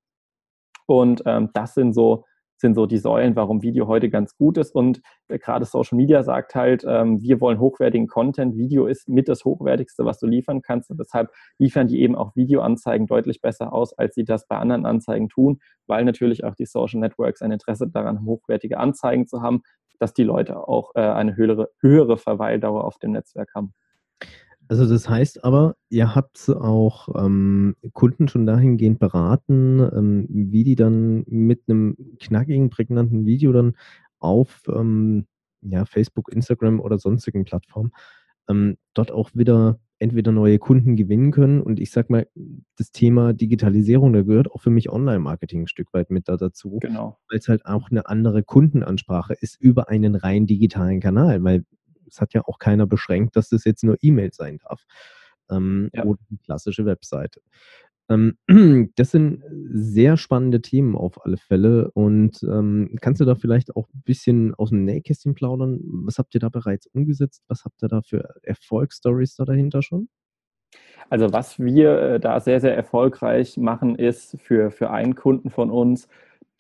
Und 0.85 1.23
ähm, 1.25 1.50
das 1.53 1.73
sind 1.75 1.93
so, 1.93 2.25
sind 2.63 2.75
so 2.75 2.86
die 2.86 2.98
Säulen, 2.98 3.36
warum 3.36 3.62
Video 3.62 3.88
heute 3.88 4.10
ganz 4.10 4.38
gut 4.38 4.58
ist. 4.58 4.74
Und 4.74 5.01
äh, 5.27 5.38
gerade 5.38 5.65
Social 5.65 5.98
Media 5.98 6.24
sagt 6.24 6.55
halt, 6.55 6.86
ähm, 6.88 7.22
wir 7.22 7.41
wollen 7.41 7.60
hochwertigen 7.60 8.08
Content. 8.08 8.55
Video 8.55 8.88
ist 8.88 9.10
mit 9.10 9.27
das 9.27 9.43
Hochwertigste, 9.43 10.05
was 10.05 10.17
du 10.17 10.27
liefern 10.27 10.62
kannst. 10.62 10.89
Und 10.89 10.98
deshalb 10.98 11.29
liefern 11.60 11.88
die 11.88 12.01
eben 12.01 12.15
auch 12.15 12.36
Videoanzeigen 12.38 13.05
deutlich 13.05 13.41
besser 13.41 13.74
aus, 13.74 13.91
als 13.93 14.15
sie 14.15 14.24
das 14.24 14.48
bei 14.48 14.58
anderen 14.58 14.86
Anzeigen 14.86 15.27
tun, 15.27 15.60
weil 15.88 16.05
natürlich 16.05 16.46
auch 16.46 16.55
die 16.55 16.65
Social 16.65 17.01
Networks 17.01 17.41
ein 17.41 17.51
Interesse 17.51 17.89
daran 17.89 18.20
haben, 18.20 18.27
hochwertige 18.27 18.77
Anzeigen 18.77 19.27
zu 19.27 19.41
haben, 19.41 19.62
dass 20.00 20.13
die 20.13 20.24
Leute 20.24 20.58
auch 20.58 20.91
äh, 20.96 21.01
eine 21.01 21.36
höhere, 21.36 21.70
höhere 21.82 22.17
Verweildauer 22.17 22.86
auf 22.86 22.98
dem 22.98 23.12
Netzwerk 23.12 23.50
haben. 23.53 23.74
Also 24.67 24.88
das 24.88 25.10
heißt 25.10 25.43
aber, 25.43 25.75
ihr 25.89 26.15
habt 26.15 26.50
auch 26.50 27.10
ähm, 27.15 27.75
Kunden 27.93 28.27
schon 28.27 28.46
dahingehend 28.46 29.00
beraten, 29.00 29.79
ähm, 29.79 30.25
wie 30.29 30.63
die 30.63 30.75
dann 30.75 31.24
mit 31.27 31.63
einem 31.67 31.98
knackigen, 32.20 32.70
prägnanten 32.70 33.25
Video 33.25 33.51
dann 33.51 33.75
auf 34.20 34.63
ähm, 34.67 35.27
ja, 35.62 35.86
Facebook, 35.86 36.32
Instagram 36.32 36.79
oder 36.79 36.98
sonstigen 36.98 37.46
Plattformen 37.46 37.91
ähm, 38.50 38.77
dort 38.93 39.12
auch 39.12 39.32
wieder 39.34 39.79
entweder 40.00 40.32
neue 40.32 40.60
Kunden 40.60 40.96
gewinnen 40.96 41.32
können. 41.32 41.62
Und 41.62 41.79
ich 41.79 41.91
sag 41.91 42.10
mal, 42.10 42.27
das 42.77 42.91
Thema 42.91 43.34
Digitalisierung, 43.34 44.12
da 44.12 44.22
gehört 44.22 44.51
auch 44.51 44.62
für 44.62 44.70
mich 44.70 44.89
Online-Marketing 44.89 45.62
ein 45.62 45.67
Stück 45.67 45.93
weit 45.93 46.10
mit 46.10 46.27
da 46.27 46.36
dazu. 46.36 46.79
Genau. 46.82 47.17
Weil 47.29 47.39
es 47.39 47.48
halt 47.48 47.65
auch 47.65 47.89
eine 47.89 48.08
andere 48.08 48.43
Kundenansprache 48.43 49.34
ist 49.34 49.60
über 49.62 49.89
einen 49.89 50.15
rein 50.15 50.46
digitalen 50.46 51.00
Kanal. 51.00 51.43
Weil 51.43 51.63
es 52.13 52.22
hat 52.22 52.34
ja 52.34 52.41
auch 52.46 52.60
keiner 52.60 52.86
beschränkt, 52.86 53.36
dass 53.36 53.50
das 53.50 53.65
jetzt 53.65 53.84
nur 53.84 53.98
E-Mail 54.01 54.32
sein 54.34 54.60
darf. 54.60 54.86
Ähm, 55.50 55.89
ja. 55.93 56.05
Oder 56.05 56.20
eine 56.29 56.39
klassische 56.39 56.86
Webseite. 56.86 57.41
Ähm, 58.10 58.38
das 58.96 59.12
sind 59.12 59.43
sehr 59.72 60.17
spannende 60.17 60.62
Themen 60.62 60.96
auf 60.96 61.25
alle 61.25 61.38
Fälle. 61.38 61.91
Und 61.91 62.43
ähm, 62.43 62.98
kannst 63.01 63.22
du 63.22 63.25
da 63.25 63.36
vielleicht 63.36 63.75
auch 63.75 63.89
ein 63.93 64.03
bisschen 64.03 64.53
aus 64.55 64.70
dem 64.70 64.86
Nähkästchen 64.86 65.36
plaudern? 65.36 65.79
Was 66.05 66.17
habt 66.17 66.34
ihr 66.36 66.39
da 66.39 66.50
bereits 66.50 66.88
umgesetzt? 66.88 67.43
Was 67.48 67.65
habt 67.65 67.82
ihr 67.82 67.89
da 67.89 68.01
für 68.01 68.36
Erfolgsstories 68.43 69.36
da 69.36 69.46
dahinter 69.46 69.82
schon? 69.82 70.10
Also 71.10 71.32
was 71.34 71.60
wir 71.60 72.00
äh, 72.00 72.20
da 72.20 72.39
sehr, 72.39 72.60
sehr 72.60 72.75
erfolgreich 72.75 73.58
machen, 73.58 73.96
ist 73.96 74.38
für, 74.41 74.72
für 74.72 74.89
einen 74.89 75.15
Kunden 75.15 75.50
von 75.50 75.70
uns, 75.70 76.08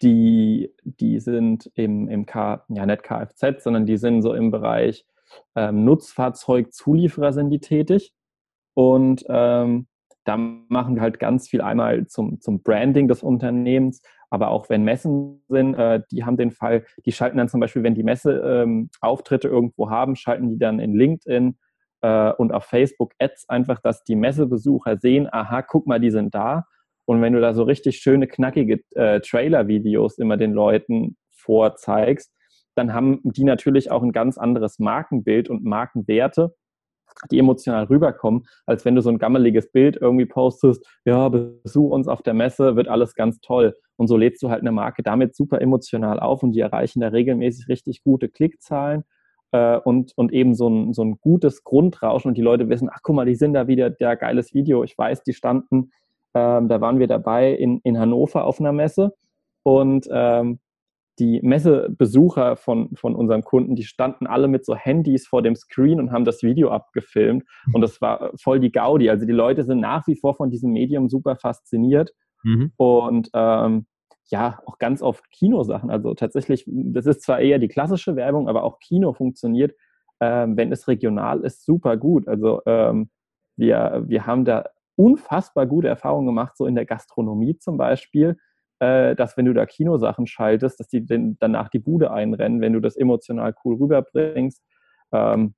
die, 0.01 0.73
die 0.83 1.19
sind 1.19 1.71
im, 1.75 2.07
im 2.09 2.25
K, 2.25 2.65
ja 2.67 2.85
nicht 2.85 3.03
Kfz, 3.03 3.63
sondern 3.63 3.85
die 3.85 3.97
sind 3.97 4.21
so 4.21 4.33
im 4.33 4.51
Bereich 4.51 5.05
ähm, 5.55 5.85
Nutzfahrzeugzulieferer 5.85 7.33
sind 7.33 7.49
die 7.49 7.59
tätig. 7.59 8.13
Und 8.75 9.23
ähm, 9.29 9.87
da 10.25 10.37
machen 10.37 10.95
wir 10.95 11.01
halt 11.01 11.19
ganz 11.19 11.47
viel 11.47 11.61
einmal 11.61 12.07
zum, 12.07 12.39
zum 12.39 12.63
Branding 12.63 13.07
des 13.07 13.23
Unternehmens, 13.23 14.01
aber 14.29 14.49
auch 14.49 14.69
wenn 14.69 14.83
Messen 14.83 15.43
sind, 15.47 15.75
äh, 15.75 16.01
die 16.11 16.23
haben 16.23 16.37
den 16.37 16.51
Fall, 16.51 16.85
die 17.05 17.11
schalten 17.11 17.37
dann 17.37 17.49
zum 17.49 17.59
Beispiel, 17.59 17.83
wenn 17.83 17.95
die 17.95 18.03
Messe 18.03 18.39
ähm, 18.39 18.89
Auftritte 19.01 19.47
irgendwo 19.47 19.89
haben, 19.89 20.15
schalten 20.15 20.49
die 20.49 20.57
dann 20.57 20.79
in 20.79 20.95
LinkedIn 20.95 21.57
äh, 22.01 22.31
und 22.31 22.51
auf 22.51 22.65
Facebook 22.65 23.13
Ads 23.19 23.49
einfach, 23.49 23.79
dass 23.81 24.03
die 24.03 24.15
Messebesucher 24.15 24.97
sehen, 24.97 25.27
aha, 25.31 25.61
guck 25.61 25.87
mal, 25.87 25.99
die 25.99 26.11
sind 26.11 26.33
da. 26.33 26.65
Und 27.05 27.21
wenn 27.21 27.33
du 27.33 27.41
da 27.41 27.53
so 27.53 27.63
richtig 27.63 27.97
schöne, 27.97 28.27
knackige 28.27 28.81
äh, 28.95 29.19
Trailer-Videos 29.19 30.17
immer 30.17 30.37
den 30.37 30.53
Leuten 30.53 31.17
vorzeigst, 31.31 32.33
dann 32.75 32.93
haben 32.93 33.19
die 33.23 33.43
natürlich 33.43 33.91
auch 33.91 34.03
ein 34.03 34.11
ganz 34.11 34.37
anderes 34.37 34.79
Markenbild 34.79 35.49
und 35.49 35.63
Markenwerte, 35.63 36.55
die 37.31 37.39
emotional 37.39 37.85
rüberkommen, 37.85 38.43
als 38.65 38.85
wenn 38.85 38.95
du 38.95 39.01
so 39.01 39.09
ein 39.09 39.19
gammeliges 39.19 39.71
Bild 39.71 39.97
irgendwie 39.99 40.25
postest, 40.25 40.85
ja, 41.05 41.29
besuch 41.29 41.91
uns 41.91 42.07
auf 42.07 42.21
der 42.21 42.33
Messe, 42.33 42.75
wird 42.75 42.87
alles 42.87 43.15
ganz 43.15 43.39
toll. 43.39 43.75
Und 43.95 44.07
so 44.07 44.17
lädst 44.17 44.41
du 44.43 44.49
halt 44.49 44.61
eine 44.61 44.71
Marke 44.71 45.03
damit 45.03 45.35
super 45.35 45.61
emotional 45.61 46.19
auf 46.19 46.43
und 46.43 46.51
die 46.53 46.59
erreichen 46.59 47.01
da 47.01 47.09
regelmäßig 47.09 47.67
richtig 47.67 48.03
gute 48.03 48.29
Klickzahlen 48.29 49.03
äh, 49.51 49.77
und, 49.77 50.13
und 50.15 50.33
eben 50.33 50.55
so 50.55 50.69
ein, 50.69 50.93
so 50.93 51.03
ein 51.03 51.17
gutes 51.21 51.63
Grundrauschen 51.63 52.29
und 52.29 52.37
die 52.37 52.41
Leute 52.41 52.69
wissen, 52.69 52.89
ach 52.91 52.99
guck 53.03 53.15
mal, 53.15 53.25
die 53.25 53.35
sind 53.35 53.53
da 53.53 53.67
wieder, 53.67 53.89
der 53.89 54.15
geiles 54.15 54.53
Video. 54.53 54.83
Ich 54.83 54.97
weiß, 54.97 55.23
die 55.23 55.33
standen, 55.33 55.91
ähm, 56.33 56.67
da 56.67 56.81
waren 56.81 56.99
wir 56.99 57.07
dabei 57.07 57.51
in, 57.51 57.79
in 57.83 57.99
Hannover 57.99 58.45
auf 58.45 58.59
einer 58.59 58.73
Messe 58.73 59.13
und 59.63 60.07
ähm, 60.11 60.59
die 61.19 61.39
Messebesucher 61.43 62.55
von, 62.55 62.95
von 62.95 63.15
unseren 63.15 63.43
Kunden, 63.43 63.75
die 63.75 63.83
standen 63.83 64.25
alle 64.25 64.47
mit 64.47 64.65
so 64.65 64.75
Handys 64.75 65.27
vor 65.27 65.41
dem 65.41 65.55
Screen 65.55 65.99
und 65.99 66.11
haben 66.11 66.25
das 66.25 66.41
Video 66.41 66.71
abgefilmt. 66.71 67.43
Und 67.71 67.81
das 67.81 68.01
war 68.01 68.31
voll 68.41 68.59
die 68.59 68.71
Gaudi. 68.71 69.09
Also 69.09 69.25
die 69.25 69.33
Leute 69.33 69.63
sind 69.63 69.79
nach 69.79 70.07
wie 70.07 70.15
vor 70.15 70.35
von 70.35 70.49
diesem 70.49 70.71
Medium 70.71 71.09
super 71.09 71.35
fasziniert. 71.35 72.13
Mhm. 72.43 72.71
Und 72.77 73.29
ähm, 73.33 73.85
ja, 74.25 74.59
auch 74.65 74.79
ganz 74.79 75.01
oft 75.01 75.29
Kinosachen. 75.31 75.91
Also 75.91 76.13
tatsächlich, 76.15 76.65
das 76.67 77.05
ist 77.05 77.21
zwar 77.21 77.39
eher 77.39 77.59
die 77.59 77.67
klassische 77.67 78.15
Werbung, 78.15 78.47
aber 78.47 78.63
auch 78.63 78.79
Kino 78.79 79.13
funktioniert, 79.13 79.75
ähm, 80.19 80.57
wenn 80.57 80.71
es 80.71 80.87
regional 80.87 81.41
ist, 81.41 81.65
super 81.65 81.97
gut. 81.97 82.27
Also 82.27 82.61
ähm, 82.65 83.09
wir, 83.55 84.03
wir 84.07 84.25
haben 84.25 84.45
da 84.45 84.65
unfassbar 84.95 85.67
gute 85.67 85.87
Erfahrungen 85.87 86.27
gemacht, 86.27 86.57
so 86.57 86.65
in 86.65 86.75
der 86.75 86.85
Gastronomie 86.85 87.57
zum 87.57 87.77
Beispiel 87.77 88.37
dass 88.79 89.37
wenn 89.37 89.45
du 89.45 89.53
da 89.53 89.65
Kinosachen 89.65 90.27
schaltest, 90.27 90.79
dass 90.79 90.87
die 90.87 91.05
danach 91.39 91.69
die 91.69 91.79
Bude 91.79 92.11
einrennen, 92.11 92.59
wenn 92.59 92.73
du 92.73 92.79
das 92.81 92.97
emotional 92.97 93.55
cool 93.63 93.77
rüberbringst. 93.77 94.61
Ähm, 95.13 95.53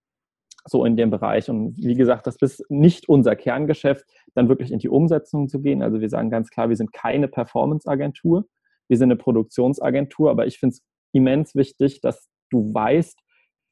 so 0.68 0.84
in 0.84 0.98
dem 0.98 1.12
Bereich. 1.12 1.50
Und 1.50 1.78
wie 1.78 1.94
gesagt, 1.94 2.28
das 2.28 2.38
ist 2.38 2.64
nicht 2.70 3.08
unser 3.08 3.36
Kerngeschäft, 3.36 4.06
dann 4.34 4.50
wirklich 4.50 4.72
in 4.72 4.80
die 4.80 4.90
Umsetzung 4.90 5.48
zu 5.48 5.62
gehen. 5.62 5.84
Also 5.84 6.02
wir 6.02 6.10
sagen 6.10 6.30
ganz 6.30 6.50
klar, 6.50 6.70
wir 6.70 6.76
sind 6.76 6.92
keine 6.92 7.28
Performance-Agentur, 7.28 8.46
wir 8.88 8.98
sind 8.98 9.12
eine 9.12 9.16
Produktionsagentur, 9.16 10.32
aber 10.32 10.48
ich 10.48 10.58
finde 10.58 10.74
es 10.74 10.84
immens 11.12 11.56
wichtig, 11.56 12.02
dass 12.02 12.30
du 12.50 12.74
weißt, 12.74 13.20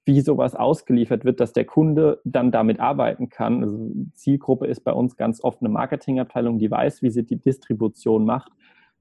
wie 0.06 0.22
sowas 0.22 0.56
ausgeliefert 0.56 1.24
wird, 1.24 1.40
dass 1.40 1.54
der 1.54 1.66
Kunde 1.66 2.20
dann 2.26 2.52
damit 2.52 2.80
arbeiten 2.80 3.30
kann. 3.30 3.64
Also 3.64 3.92
Zielgruppe 4.14 4.68
ist 4.68 4.82
bei 4.82 4.92
uns 4.92 5.16
ganz 5.16 5.44
oft 5.44 5.62
eine 5.62 5.70
Marketingabteilung, 5.70 6.60
die 6.60 6.70
weiß, 6.70 7.02
wie 7.02 7.10
sie 7.10 7.26
die 7.26 7.40
Distribution 7.40 8.26
macht, 8.26 8.52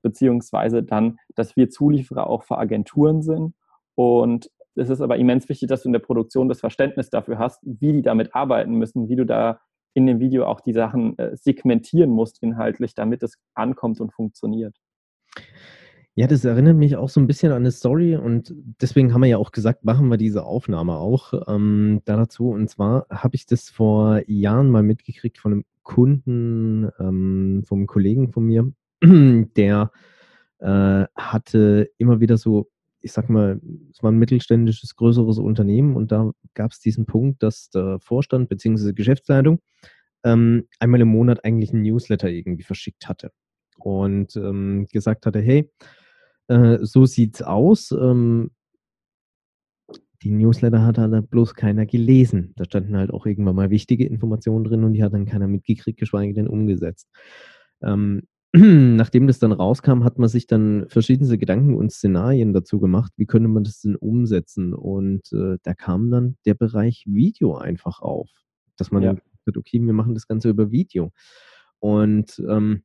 beziehungsweise 0.02 0.82
dann, 0.82 1.18
dass 1.34 1.56
wir 1.56 1.70
Zulieferer 1.70 2.26
auch 2.26 2.42
für 2.42 2.58
Agenturen 2.58 3.22
sind. 3.22 3.54
Und 3.94 4.50
es 4.74 4.88
ist 4.88 5.00
aber 5.00 5.16
immens 5.16 5.48
wichtig, 5.48 5.68
dass 5.68 5.82
du 5.82 5.88
in 5.88 5.92
der 5.92 6.00
Produktion 6.00 6.48
das 6.48 6.60
Verständnis 6.60 7.10
dafür 7.10 7.38
hast, 7.38 7.60
wie 7.64 7.92
die 7.92 8.02
damit 8.02 8.34
arbeiten 8.34 8.74
müssen, 8.74 9.08
wie 9.08 9.16
du 9.16 9.26
da 9.26 9.60
in 9.94 10.06
dem 10.06 10.20
Video 10.20 10.46
auch 10.46 10.60
die 10.60 10.72
Sachen 10.72 11.18
äh, 11.18 11.36
segmentieren 11.36 12.10
musst 12.10 12.42
inhaltlich, 12.42 12.94
damit 12.94 13.22
es 13.22 13.38
ankommt 13.54 14.00
und 14.00 14.12
funktioniert. 14.12 14.76
Ja, 16.14 16.26
das 16.26 16.44
erinnert 16.44 16.76
mich 16.76 16.96
auch 16.96 17.08
so 17.08 17.20
ein 17.20 17.26
bisschen 17.26 17.52
an 17.52 17.62
eine 17.62 17.70
Story 17.70 18.16
und 18.16 18.54
deswegen 18.82 19.14
haben 19.14 19.22
wir 19.22 19.28
ja 19.28 19.38
auch 19.38 19.50
gesagt, 19.50 19.84
machen 19.84 20.08
wir 20.08 20.18
diese 20.18 20.44
Aufnahme 20.44 20.96
auch 20.96 21.32
ähm, 21.48 22.02
dazu. 22.04 22.50
Und 22.50 22.68
zwar 22.68 23.06
habe 23.10 23.34
ich 23.34 23.46
das 23.46 23.70
vor 23.70 24.20
Jahren 24.26 24.70
mal 24.70 24.82
mitgekriegt 24.82 25.38
von 25.38 25.52
einem 25.52 25.64
Kunden, 25.82 26.90
ähm, 26.98 27.62
vom 27.66 27.86
Kollegen 27.86 28.30
von 28.30 28.44
mir, 28.44 28.70
der 29.56 29.90
äh, 30.60 31.04
hatte 31.16 31.90
immer 31.98 32.20
wieder 32.20 32.36
so, 32.38 32.70
ich 33.00 33.12
sag 33.12 33.28
mal, 33.28 33.60
es 33.90 34.02
war 34.02 34.12
ein 34.12 34.18
mittelständisches, 34.18 34.96
größeres 34.96 35.38
Unternehmen 35.38 35.96
und 35.96 36.12
da 36.12 36.30
gab 36.54 36.72
es 36.72 36.80
diesen 36.80 37.06
Punkt, 37.06 37.42
dass 37.42 37.70
der 37.70 37.98
Vorstand 38.00 38.48
bzw. 38.48 38.92
Geschäftsleitung 38.92 39.60
ähm, 40.24 40.68
einmal 40.78 41.00
im 41.00 41.08
Monat 41.08 41.44
eigentlich 41.44 41.72
ein 41.72 41.82
Newsletter 41.82 42.30
irgendwie 42.30 42.62
verschickt 42.62 43.08
hatte 43.08 43.32
und 43.78 44.36
ähm, 44.36 44.86
gesagt 44.92 45.26
hatte, 45.26 45.40
hey, 45.40 45.70
äh, 46.48 46.78
so 46.82 47.06
sieht's 47.06 47.42
aus. 47.42 47.90
Ähm, 47.92 48.50
die 50.22 50.30
Newsletter 50.30 50.84
hat 50.84 50.98
halt 50.98 51.30
bloß 51.30 51.54
keiner 51.54 51.84
gelesen. 51.86 52.52
Da 52.56 52.64
standen 52.64 52.96
halt 52.96 53.10
auch 53.12 53.26
irgendwann 53.26 53.56
mal 53.56 53.70
wichtige 53.70 54.06
Informationen 54.06 54.64
drin 54.64 54.84
und 54.84 54.92
die 54.92 55.02
hat 55.02 55.12
dann 55.12 55.26
keiner 55.26 55.48
mitgekriegt, 55.48 55.98
geschweige 55.98 56.34
denn 56.34 56.46
umgesetzt. 56.46 57.08
Ähm, 57.82 58.22
nachdem 58.96 59.26
das 59.26 59.38
dann 59.38 59.52
rauskam, 59.52 60.04
hat 60.04 60.18
man 60.18 60.28
sich 60.28 60.46
dann 60.46 60.86
verschiedenste 60.88 61.38
Gedanken 61.38 61.74
und 61.74 61.90
Szenarien 61.90 62.52
dazu 62.52 62.80
gemacht, 62.80 63.12
wie 63.16 63.26
könnte 63.26 63.48
man 63.48 63.64
das 63.64 63.80
denn 63.80 63.96
umsetzen? 63.96 64.74
Und 64.74 65.32
äh, 65.32 65.56
da 65.62 65.74
kam 65.74 66.10
dann 66.10 66.36
der 66.44 66.54
Bereich 66.54 67.04
Video 67.06 67.56
einfach 67.56 68.00
auf, 68.00 68.28
dass 68.76 68.90
man 68.90 69.02
ja. 69.02 69.14
sagt, 69.46 69.56
okay, 69.56 69.80
wir 69.80 69.94
machen 69.94 70.14
das 70.14 70.26
Ganze 70.26 70.50
über 70.50 70.70
Video. 70.70 71.12
Und 71.78 72.42
ähm, 72.46 72.82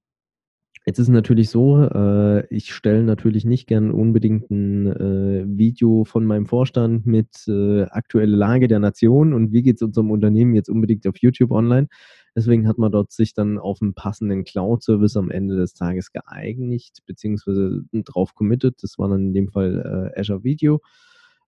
Jetzt 0.87 0.99
ist 0.99 1.09
es 1.09 1.13
natürlich 1.13 1.49
so, 1.49 1.83
äh, 1.83 2.47
ich 2.47 2.73
stelle 2.73 3.03
natürlich 3.03 3.43
nicht 3.43 3.67
gern 3.67 3.91
unbedingt 3.91 4.49
ein 4.49 4.87
äh, 4.87 5.43
Video 5.45 6.05
von 6.05 6.23
meinem 6.23 6.45
Vorstand 6.45 7.05
mit 7.05 7.45
äh, 7.49 7.83
aktuelle 7.89 8.37
Lage 8.37 8.69
der 8.69 8.79
Nation 8.79 9.33
und 9.33 9.51
wie 9.51 9.63
geht 9.63 9.75
es 9.75 9.81
unserem 9.81 10.11
Unternehmen 10.11 10.53
jetzt 10.53 10.69
unbedingt 10.69 11.05
auf 11.05 11.17
YouTube 11.17 11.51
online. 11.51 11.89
Deswegen 12.37 12.67
hat 12.67 12.77
man 12.77 12.91
dort 12.91 13.11
sich 13.11 13.33
dann 13.33 13.57
auf 13.57 13.81
einen 13.81 13.95
passenden 13.95 14.43
Cloud-Service 14.43 15.17
am 15.17 15.31
Ende 15.31 15.55
des 15.55 15.73
Tages 15.73 16.11
geeinigt, 16.11 16.99
beziehungsweise 17.07 17.81
drauf 17.91 18.35
committed. 18.35 18.75
Das 18.83 18.99
war 18.99 19.09
dann 19.09 19.29
in 19.29 19.33
dem 19.33 19.49
Fall 19.49 20.13
äh, 20.15 20.19
Azure 20.19 20.43
Video, 20.43 20.79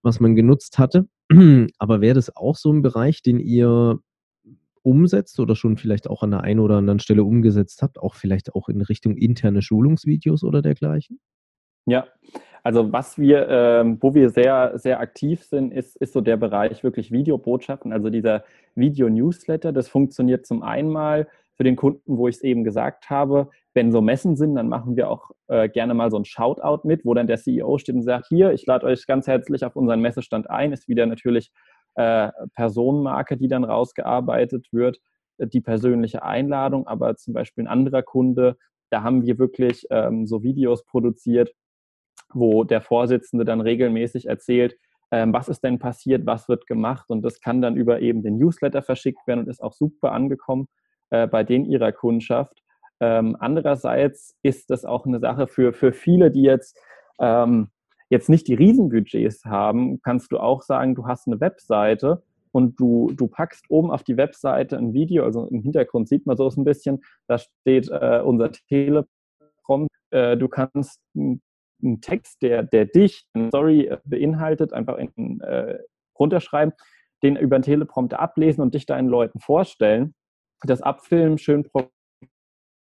was 0.01 0.19
man 0.19 0.35
genutzt 0.35 0.79
hatte. 0.79 1.07
Aber 1.77 2.01
wäre 2.01 2.15
das 2.15 2.35
auch 2.35 2.55
so 2.55 2.73
ein 2.73 2.81
Bereich, 2.81 3.21
den 3.21 3.39
ihr 3.39 3.99
umsetzt 4.81 5.39
oder 5.39 5.55
schon 5.55 5.77
vielleicht 5.77 6.09
auch 6.09 6.23
an 6.23 6.31
der 6.31 6.41
einen 6.41 6.59
oder 6.59 6.77
anderen 6.77 6.99
Stelle 6.99 7.23
umgesetzt 7.23 7.83
habt, 7.83 7.99
auch 7.99 8.15
vielleicht 8.15 8.55
auch 8.55 8.67
in 8.67 8.81
Richtung 8.81 9.15
interne 9.15 9.61
Schulungsvideos 9.61 10.43
oder 10.43 10.63
dergleichen? 10.63 11.19
Ja, 11.85 12.07
also 12.69 12.93
was 12.93 13.17
wir, 13.17 13.49
ähm, 13.49 13.97
wo 13.99 14.13
wir 14.13 14.29
sehr, 14.29 14.77
sehr 14.77 14.99
aktiv 14.99 15.43
sind, 15.43 15.73
ist, 15.73 15.95
ist 15.95 16.13
so 16.13 16.21
der 16.21 16.37
Bereich 16.37 16.83
wirklich 16.83 17.11
Videobotschaften, 17.11 17.91
also 17.91 18.11
dieser 18.11 18.43
Video-Newsletter. 18.75 19.71
Das 19.71 19.89
funktioniert 19.89 20.45
zum 20.45 20.61
einen 20.61 20.91
mal 20.91 21.27
für 21.55 21.63
den 21.63 21.75
Kunden, 21.75 22.19
wo 22.19 22.27
ich 22.27 22.35
es 22.35 22.43
eben 22.43 22.63
gesagt 22.63 23.09
habe, 23.09 23.49
wenn 23.73 23.91
so 23.91 24.01
Messen 24.01 24.35
sind, 24.35 24.53
dann 24.53 24.69
machen 24.69 24.95
wir 24.95 25.09
auch 25.09 25.31
äh, 25.47 25.67
gerne 25.67 25.95
mal 25.95 26.11
so 26.11 26.17
ein 26.17 26.25
Shoutout 26.25 26.87
mit, 26.87 27.05
wo 27.05 27.15
dann 27.15 27.25
der 27.25 27.37
CEO 27.37 27.79
steht 27.79 27.95
und 27.95 28.03
sagt, 28.03 28.27
hier, 28.29 28.53
ich 28.53 28.67
lade 28.67 28.85
euch 28.85 29.07
ganz 29.07 29.25
herzlich 29.25 29.65
auf 29.65 29.75
unseren 29.75 30.01
Messestand 30.01 30.47
ein, 30.47 30.71
ist 30.71 30.87
wieder 30.87 31.07
natürlich 31.07 31.51
äh, 31.95 32.29
Personenmarke, 32.53 33.35
die 33.35 33.47
dann 33.47 33.63
rausgearbeitet 33.63 34.67
wird, 34.71 34.99
die 35.39 35.61
persönliche 35.61 36.21
Einladung, 36.21 36.85
aber 36.85 37.15
zum 37.15 37.33
Beispiel 37.33 37.63
ein 37.63 37.67
anderer 37.67 38.03
Kunde, 38.03 38.57
da 38.91 39.01
haben 39.01 39.23
wir 39.23 39.39
wirklich 39.39 39.87
ähm, 39.89 40.27
so 40.27 40.43
Videos 40.43 40.85
produziert, 40.85 41.51
wo 42.33 42.63
der 42.63 42.81
Vorsitzende 42.81 43.45
dann 43.45 43.61
regelmäßig 43.61 44.27
erzählt, 44.27 44.77
ähm, 45.11 45.33
was 45.33 45.49
ist 45.49 45.63
denn 45.63 45.79
passiert, 45.79 46.25
was 46.25 46.49
wird 46.49 46.67
gemacht. 46.67 47.09
Und 47.09 47.23
das 47.23 47.41
kann 47.41 47.61
dann 47.61 47.75
über 47.75 48.01
eben 48.01 48.21
den 48.21 48.37
Newsletter 48.37 48.81
verschickt 48.81 49.25
werden 49.27 49.41
und 49.41 49.49
ist 49.49 49.63
auch 49.63 49.73
super 49.73 50.11
angekommen 50.11 50.67
äh, 51.09 51.27
bei 51.27 51.43
denen 51.43 51.65
ihrer 51.65 51.91
Kundschaft. 51.91 52.61
Ähm, 52.99 53.37
andererseits 53.39 54.35
ist 54.43 54.69
das 54.69 54.85
auch 54.85 55.05
eine 55.05 55.19
Sache 55.19 55.47
für, 55.47 55.73
für 55.73 55.93
viele, 55.93 56.31
die 56.31 56.43
jetzt 56.43 56.77
ähm, 57.19 57.69
jetzt 58.09 58.29
nicht 58.29 58.47
die 58.47 58.55
Riesenbudgets 58.55 59.45
haben, 59.45 60.01
kannst 60.01 60.31
du 60.31 60.39
auch 60.39 60.63
sagen, 60.63 60.95
du 60.95 61.05
hast 61.05 61.27
eine 61.27 61.39
Webseite 61.39 62.23
und 62.51 62.79
du, 62.79 63.11
du 63.15 63.27
packst 63.27 63.65
oben 63.69 63.91
auf 63.91 64.03
die 64.03 64.17
Webseite 64.17 64.77
ein 64.77 64.93
Video, 64.93 65.23
also 65.23 65.45
im 65.45 65.61
Hintergrund 65.61 66.09
sieht 66.09 66.25
man 66.25 66.35
so 66.35 66.49
ein 66.49 66.63
bisschen, 66.63 67.01
da 67.27 67.37
steht 67.37 67.89
äh, 67.89 68.21
unser 68.23 68.51
Teleprompt, 68.51 69.93
äh, 70.09 70.35
du 70.35 70.47
kannst 70.47 70.99
einen 71.83 72.01
Text, 72.01 72.41
der, 72.41 72.63
der 72.63 72.85
dich, 72.85 73.25
eine 73.33 73.47
Story 73.49 73.87
äh, 73.87 73.97
beinhaltet, 74.05 74.73
einfach 74.73 74.97
in, 74.97 75.39
äh, 75.41 75.79
runterschreiben, 76.17 76.73
den 77.23 77.35
über 77.35 77.57
den 77.57 77.63
Teleprompter 77.63 78.19
ablesen 78.19 78.61
und 78.61 78.73
dich 78.73 78.85
deinen 78.85 79.07
Leuten 79.07 79.39
vorstellen, 79.39 80.13
das 80.63 80.81
abfilmen, 80.81 81.37
schön 81.37 81.65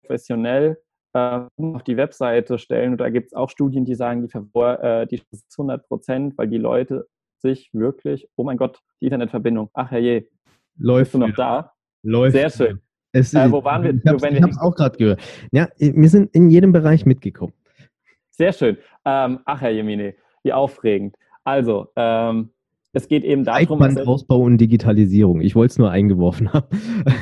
professionell 0.04 0.82
äh, 1.14 1.42
auf 1.58 1.84
die 1.84 1.98
Webseite 1.98 2.58
stellen. 2.58 2.94
Und 2.94 3.02
da 3.02 3.10
gibt 3.10 3.28
es 3.28 3.34
auch 3.34 3.50
Studien, 3.50 3.86
die 3.86 3.96
sagen, 3.96 4.28
die, 4.28 4.34
äh, 4.34 5.08
die 5.08 5.22
100 5.58 5.88
Prozent, 5.88 6.38
weil 6.38 6.48
die 6.48 6.58
Leute 6.58 7.08
sich 7.40 7.70
wirklich, 7.74 8.28
oh 8.36 8.44
mein 8.44 8.58
Gott, 8.58 8.80
die 9.02 9.06
Internetverbindung, 9.06 9.70
ach 9.74 9.92
herrje, 9.92 10.28
läuft 10.78 11.12
bist 11.12 11.14
du 11.14 11.28
noch 11.28 11.36
da? 11.36 11.74
Läuft. 12.04 12.36
Sehr 12.36 12.50
schön. 12.50 12.82
Es, 13.12 13.34
äh, 13.34 13.52
wo 13.52 13.64
waren 13.64 13.84
wir? 13.84 13.94
Ich 13.94 14.42
habe 14.42 14.52
es 14.52 14.60
auch 14.60 14.76
gerade 14.76 14.98
gehört. 14.98 15.22
Ja, 15.52 15.68
wir 15.78 16.10
sind 16.10 16.34
in 16.36 16.50
jedem 16.50 16.72
Bereich 16.72 17.06
mitgekommen. 17.06 17.54
Sehr 18.38 18.54
schön. 18.54 18.78
Ähm, 19.04 19.40
ach, 19.46 19.62
Herr 19.62 19.72
Jemine, 19.72 20.14
wie 20.44 20.54
aufregend. 20.54 21.16
Also, 21.44 21.88
ähm, 21.96 22.52
es 22.94 23.08
geht 23.08 23.24
eben 23.24 23.44
darum. 23.44 23.82
Ausbau 23.82 24.38
und 24.42 24.60
Digitalisierung. 24.60 25.42
Ich 25.42 25.56
wollte 25.56 25.72
es 25.72 25.78
nur 25.80 25.90
eingeworfen 25.90 26.54
haben. 26.54 26.68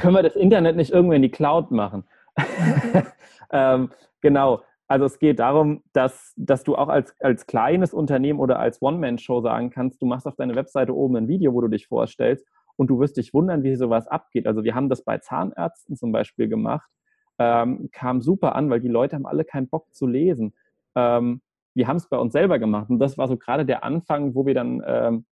Können 0.02 0.14
wir 0.14 0.24
das 0.24 0.36
Internet 0.36 0.76
nicht 0.76 0.92
irgendwo 0.92 1.14
in 1.14 1.22
die 1.22 1.32
Cloud 1.32 1.72
machen? 1.72 2.04
ähm, 3.52 3.90
genau. 4.22 4.62
Also 4.88 5.06
es 5.06 5.18
geht 5.18 5.40
darum, 5.40 5.84
dass, 5.94 6.34
dass 6.36 6.64
du 6.64 6.76
auch 6.76 6.90
als, 6.90 7.16
als 7.20 7.48
kleines 7.48 7.94
Unternehmen 7.94 8.40
oder 8.40 8.60
als 8.60 8.82
One-Man-Show 8.82 9.42
sagen 9.42 9.72
kannst, 9.72 10.02
du 10.02 10.06
machst 10.06 10.28
auf 10.28 10.36
deiner 10.36 10.56
Webseite 10.56 10.96
oben 10.96 11.16
ein 11.16 11.28
Video, 11.28 11.54
wo 11.54 11.62
du 11.62 11.70
dich 11.70 11.88
vorstellst 11.88 12.46
und 12.76 12.88
du 12.88 13.00
wirst 13.00 13.18
dich 13.18 13.34
wundern, 13.34 13.64
wie 13.64 13.76
sowas 13.76 14.08
abgeht. 14.08 14.46
Also 14.48 14.64
wir 14.64 14.76
haben 14.76 14.90
das 14.90 15.04
bei 15.04 15.18
Zahnärzten 15.18 15.96
zum 15.96 16.12
Beispiel 16.12 16.48
gemacht, 16.48 16.90
ähm, 17.40 17.90
kam 17.92 18.22
super 18.22 18.56
an, 18.56 18.70
weil 18.70 18.80
die 18.80 18.90
Leute 18.90 19.16
haben 19.16 19.26
alle 19.26 19.44
keinen 19.44 19.70
Bock 19.70 19.88
zu 19.94 20.06
lesen. 20.06 20.54
Ähm, 20.96 21.42
wir 21.76 21.88
haben 21.88 21.98
es 21.98 22.08
bei 22.08 22.18
uns 22.18 22.34
selber 22.34 22.58
gemacht 22.60 22.90
und 22.90 23.00
das 23.00 23.18
war 23.18 23.28
so 23.28 23.38
gerade 23.38 23.66
der 23.66 23.84
Anfang, 23.84 24.34
wo 24.34 24.46
wir 24.46 24.54
dann 24.54 24.82
ähm, 24.86 25.26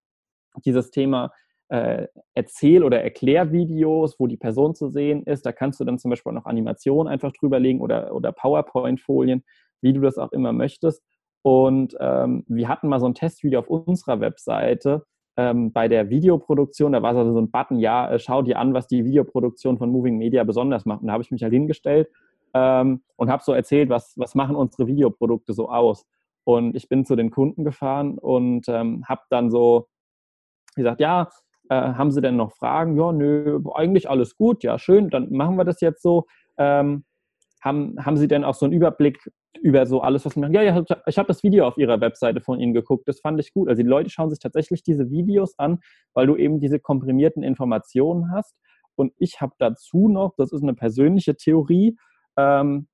dieses 0.65 0.91
Thema 0.91 1.31
äh, 1.69 2.07
Erzähl- 2.35 2.83
oder 2.83 3.01
Erklärvideos, 3.01 4.19
wo 4.19 4.27
die 4.27 4.37
Person 4.37 4.75
zu 4.75 4.89
sehen 4.89 5.23
ist. 5.23 5.45
Da 5.45 5.51
kannst 5.51 5.79
du 5.79 5.85
dann 5.85 5.97
zum 5.97 6.09
Beispiel 6.11 6.33
noch 6.33 6.45
Animationen 6.45 7.11
einfach 7.11 7.31
drüberlegen 7.31 7.81
oder, 7.81 8.13
oder 8.13 8.31
PowerPoint-Folien, 8.31 9.43
wie 9.81 9.93
du 9.93 10.01
das 10.01 10.17
auch 10.17 10.31
immer 10.31 10.53
möchtest. 10.53 11.03
Und 11.41 11.95
ähm, 11.99 12.43
wir 12.47 12.67
hatten 12.69 12.87
mal 12.87 12.99
so 12.99 13.07
ein 13.07 13.15
Testvideo 13.15 13.59
auf 13.59 13.69
unserer 13.69 14.19
Webseite 14.19 15.03
ähm, 15.35 15.71
bei 15.71 15.87
der 15.87 16.09
Videoproduktion. 16.09 16.91
Da 16.91 17.01
war 17.01 17.13
so 17.13 17.39
ein 17.39 17.51
Button, 17.51 17.79
ja, 17.79 18.11
äh, 18.11 18.19
schau 18.19 18.41
dir 18.43 18.59
an, 18.59 18.73
was 18.73 18.87
die 18.87 19.03
Videoproduktion 19.03 19.77
von 19.77 19.89
Moving 19.89 20.17
Media 20.17 20.43
besonders 20.43 20.85
macht. 20.85 21.01
Und 21.01 21.07
da 21.07 21.13
habe 21.13 21.23
ich 21.23 21.31
mich 21.31 21.43
halt 21.43 21.53
hingestellt 21.53 22.09
ähm, 22.53 23.03
und 23.15 23.29
habe 23.29 23.43
so 23.43 23.53
erzählt, 23.53 23.89
was, 23.89 24.13
was 24.17 24.35
machen 24.35 24.55
unsere 24.55 24.87
Videoprodukte 24.87 25.53
so 25.53 25.69
aus. 25.69 26.05
Und 26.45 26.75
ich 26.75 26.89
bin 26.89 27.05
zu 27.05 27.15
den 27.15 27.31
Kunden 27.31 27.63
gefahren 27.63 28.17
und 28.17 28.67
ähm, 28.67 29.03
habe 29.07 29.21
dann 29.29 29.49
so 29.49 29.87
gesagt, 30.75 30.99
ja, 30.99 31.29
äh, 31.69 31.75
haben 31.75 32.11
Sie 32.11 32.21
denn 32.21 32.35
noch 32.35 32.51
Fragen? 32.51 32.97
Ja, 32.97 33.11
nö, 33.11 33.59
eigentlich 33.73 34.09
alles 34.09 34.35
gut, 34.35 34.63
ja, 34.63 34.77
schön, 34.77 35.09
dann 35.09 35.31
machen 35.31 35.57
wir 35.57 35.65
das 35.65 35.81
jetzt 35.81 36.01
so. 36.01 36.25
Ähm, 36.57 37.05
haben, 37.63 37.95
haben 38.05 38.17
Sie 38.17 38.27
denn 38.27 38.43
auch 38.43 38.55
so 38.55 38.65
einen 38.65 38.73
Überblick 38.73 39.19
über 39.61 39.85
so 39.85 40.01
alles, 40.01 40.25
was 40.25 40.33
Sie 40.33 40.41
machen? 40.41 40.53
Ja, 40.53 40.61
ja, 40.61 40.83
ich 41.07 41.17
habe 41.17 41.27
das 41.27 41.43
Video 41.43 41.65
auf 41.65 41.77
Ihrer 41.77 42.01
Webseite 42.01 42.41
von 42.41 42.59
Ihnen 42.59 42.73
geguckt, 42.73 43.07
das 43.07 43.21
fand 43.21 43.39
ich 43.39 43.53
gut. 43.53 43.69
Also 43.69 43.81
die 43.81 43.87
Leute 43.87 44.09
schauen 44.09 44.29
sich 44.29 44.39
tatsächlich 44.39 44.83
diese 44.83 45.09
Videos 45.09 45.57
an, 45.57 45.79
weil 46.13 46.27
du 46.27 46.35
eben 46.35 46.59
diese 46.59 46.79
komprimierten 46.79 47.41
Informationen 47.41 48.31
hast. 48.31 48.55
Und 48.95 49.13
ich 49.17 49.39
habe 49.39 49.53
dazu 49.59 50.09
noch, 50.09 50.33
das 50.37 50.51
ist 50.51 50.61
eine 50.61 50.73
persönliche 50.73 51.35
Theorie, 51.35 51.95
ähm, 52.37 52.87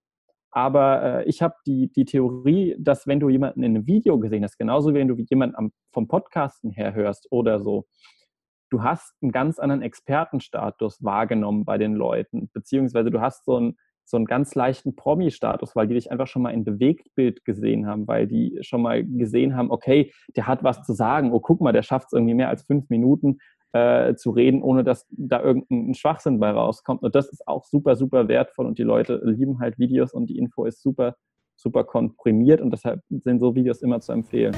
aber 0.51 1.03
äh, 1.03 1.23
ich 1.25 1.41
habe 1.41 1.55
die, 1.65 1.91
die 1.91 2.05
Theorie, 2.05 2.75
dass 2.79 3.05
wenn 3.05 3.19
du 3.19 3.29
jemanden 3.29 3.63
in 3.63 3.75
einem 3.75 3.87
Video 3.87 4.19
gesehen 4.19 4.43
hast, 4.43 4.57
genauso 4.57 4.93
wie 4.93 4.99
wenn 4.99 5.07
du 5.07 5.15
jemanden 5.15 5.55
am, 5.55 5.71
vom 5.93 6.07
Podcasten 6.07 6.71
her 6.71 6.93
hörst 6.93 7.27
oder 7.31 7.59
so, 7.59 7.85
du 8.71 8.83
hast 8.83 9.15
einen 9.21 9.31
ganz 9.31 9.59
anderen 9.59 9.81
Expertenstatus 9.81 11.03
wahrgenommen 11.03 11.65
bei 11.65 11.77
den 11.77 11.93
Leuten, 11.93 12.49
beziehungsweise 12.53 13.11
du 13.11 13.21
hast 13.21 13.45
so 13.45 13.57
einen, 13.57 13.77
so 14.05 14.17
einen 14.17 14.25
ganz 14.25 14.55
leichten 14.55 14.95
Promi-Status, 14.95 15.75
weil 15.75 15.87
die 15.87 15.93
dich 15.93 16.11
einfach 16.11 16.27
schon 16.27 16.41
mal 16.41 16.53
in 16.53 16.63
Bewegtbild 16.63 17.45
gesehen 17.45 17.85
haben, 17.85 18.07
weil 18.07 18.25
die 18.25 18.57
schon 18.61 18.81
mal 18.81 19.05
gesehen 19.05 19.55
haben, 19.55 19.69
okay, 19.69 20.11
der 20.35 20.47
hat 20.47 20.63
was 20.63 20.83
zu 20.83 20.93
sagen, 20.93 21.31
oh 21.31 21.39
guck 21.39 21.61
mal, 21.61 21.73
der 21.73 21.83
schafft 21.83 22.07
es 22.07 22.13
irgendwie 22.13 22.33
mehr 22.33 22.49
als 22.49 22.63
fünf 22.63 22.89
Minuten 22.89 23.37
äh, 23.73 24.15
zu 24.15 24.31
reden, 24.31 24.61
ohne 24.61 24.83
dass 24.83 25.07
da 25.11 25.41
irgendein 25.41 25.93
Schwachsinn 25.93 26.39
bei 26.39 26.51
rauskommt. 26.51 27.03
Und 27.03 27.15
das 27.15 27.29
ist 27.29 27.47
auch 27.47 27.65
super, 27.65 27.95
super 27.95 28.27
wertvoll 28.27 28.65
und 28.65 28.77
die 28.77 28.83
Leute 28.83 29.21
lieben 29.23 29.59
halt 29.59 29.77
Videos 29.77 30.13
und 30.13 30.27
die 30.27 30.37
Info 30.37 30.65
ist 30.65 30.81
super, 30.81 31.15
super 31.55 31.83
komprimiert 31.83 32.61
und 32.61 32.71
deshalb 32.71 33.01
sind 33.09 33.39
so 33.39 33.55
Videos 33.55 33.81
immer 33.81 34.01
zu 34.01 34.11
empfehlen. 34.11 34.55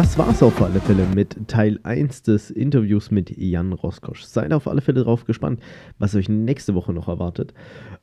Das 0.00 0.16
war's 0.16 0.42
auf 0.42 0.62
alle 0.62 0.80
Fälle 0.80 1.04
mit 1.14 1.46
Teil 1.46 1.78
1 1.82 2.22
des 2.22 2.50
Interviews 2.50 3.10
mit 3.10 3.36
Jan 3.36 3.74
Roskosch. 3.74 4.22
Seid 4.22 4.50
auf 4.54 4.66
alle 4.66 4.80
Fälle 4.80 5.04
drauf 5.04 5.26
gespannt, 5.26 5.60
was 5.98 6.14
euch 6.14 6.30
nächste 6.30 6.74
Woche 6.74 6.94
noch 6.94 7.08
erwartet. 7.08 7.52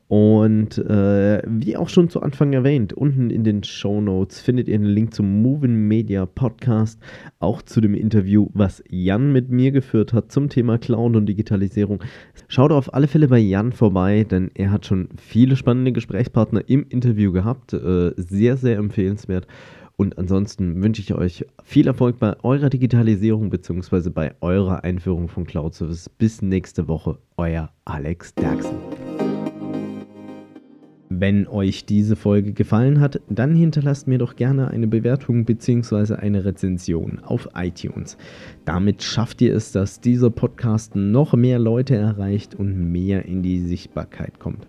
Und 0.06 0.78
äh, 0.78 1.42
wie 1.44 1.76
auch 1.76 1.88
schon 1.88 2.08
zu 2.08 2.22
Anfang 2.22 2.52
erwähnt, 2.52 2.92
unten 2.92 3.30
in 3.30 3.42
den 3.42 3.64
Show 3.64 4.00
Notes 4.00 4.40
findet 4.40 4.68
ihr 4.68 4.76
einen 4.76 4.84
Link 4.84 5.12
zum 5.12 5.42
Moving 5.42 5.74
Media 5.74 6.24
Podcast, 6.24 7.00
auch 7.40 7.62
zu 7.62 7.80
dem 7.80 7.94
Interview, 7.94 8.48
was 8.54 8.80
Jan 8.88 9.32
mit 9.32 9.50
mir 9.50 9.72
geführt 9.72 10.12
hat 10.12 10.30
zum 10.30 10.50
Thema 10.50 10.78
Cloud 10.78 11.16
und 11.16 11.26
Digitalisierung. 11.26 12.04
Schaut 12.46 12.70
auf 12.70 12.94
alle 12.94 13.08
Fälle 13.08 13.26
bei 13.26 13.40
Jan 13.40 13.72
vorbei, 13.72 14.22
denn 14.22 14.52
er 14.54 14.70
hat 14.70 14.86
schon 14.86 15.08
viele 15.16 15.56
spannende 15.56 15.90
Gesprächspartner 15.90 16.62
im 16.68 16.86
Interview 16.88 17.32
gehabt. 17.32 17.72
Äh, 17.72 18.12
sehr, 18.16 18.56
sehr 18.56 18.76
empfehlenswert. 18.76 19.48
Und 20.00 20.16
ansonsten 20.16 20.80
wünsche 20.80 21.02
ich 21.02 21.12
euch 21.12 21.44
viel 21.64 21.88
Erfolg 21.88 22.20
bei 22.20 22.36
eurer 22.44 22.70
Digitalisierung 22.70 23.50
bzw. 23.50 24.10
bei 24.10 24.32
eurer 24.40 24.84
Einführung 24.84 25.26
von 25.26 25.44
Cloud 25.44 25.74
Service. 25.74 26.08
Bis 26.08 26.40
nächste 26.40 26.86
Woche, 26.86 27.18
euer 27.36 27.72
Alex 27.84 28.32
Derksen. 28.36 28.76
Wenn 31.08 31.48
euch 31.48 31.84
diese 31.84 32.14
Folge 32.14 32.52
gefallen 32.52 33.00
hat, 33.00 33.20
dann 33.28 33.56
hinterlasst 33.56 34.06
mir 34.06 34.18
doch 34.18 34.36
gerne 34.36 34.68
eine 34.68 34.86
Bewertung 34.86 35.44
bzw. 35.44 36.14
eine 36.14 36.44
Rezension 36.44 37.18
auf 37.24 37.48
iTunes. 37.56 38.16
Damit 38.64 39.02
schafft 39.02 39.42
ihr 39.42 39.52
es, 39.52 39.72
dass 39.72 40.00
dieser 40.00 40.30
Podcast 40.30 40.94
noch 40.94 41.32
mehr 41.32 41.58
Leute 41.58 41.96
erreicht 41.96 42.54
und 42.54 42.92
mehr 42.92 43.24
in 43.24 43.42
die 43.42 43.58
Sichtbarkeit 43.58 44.38
kommt. 44.38 44.68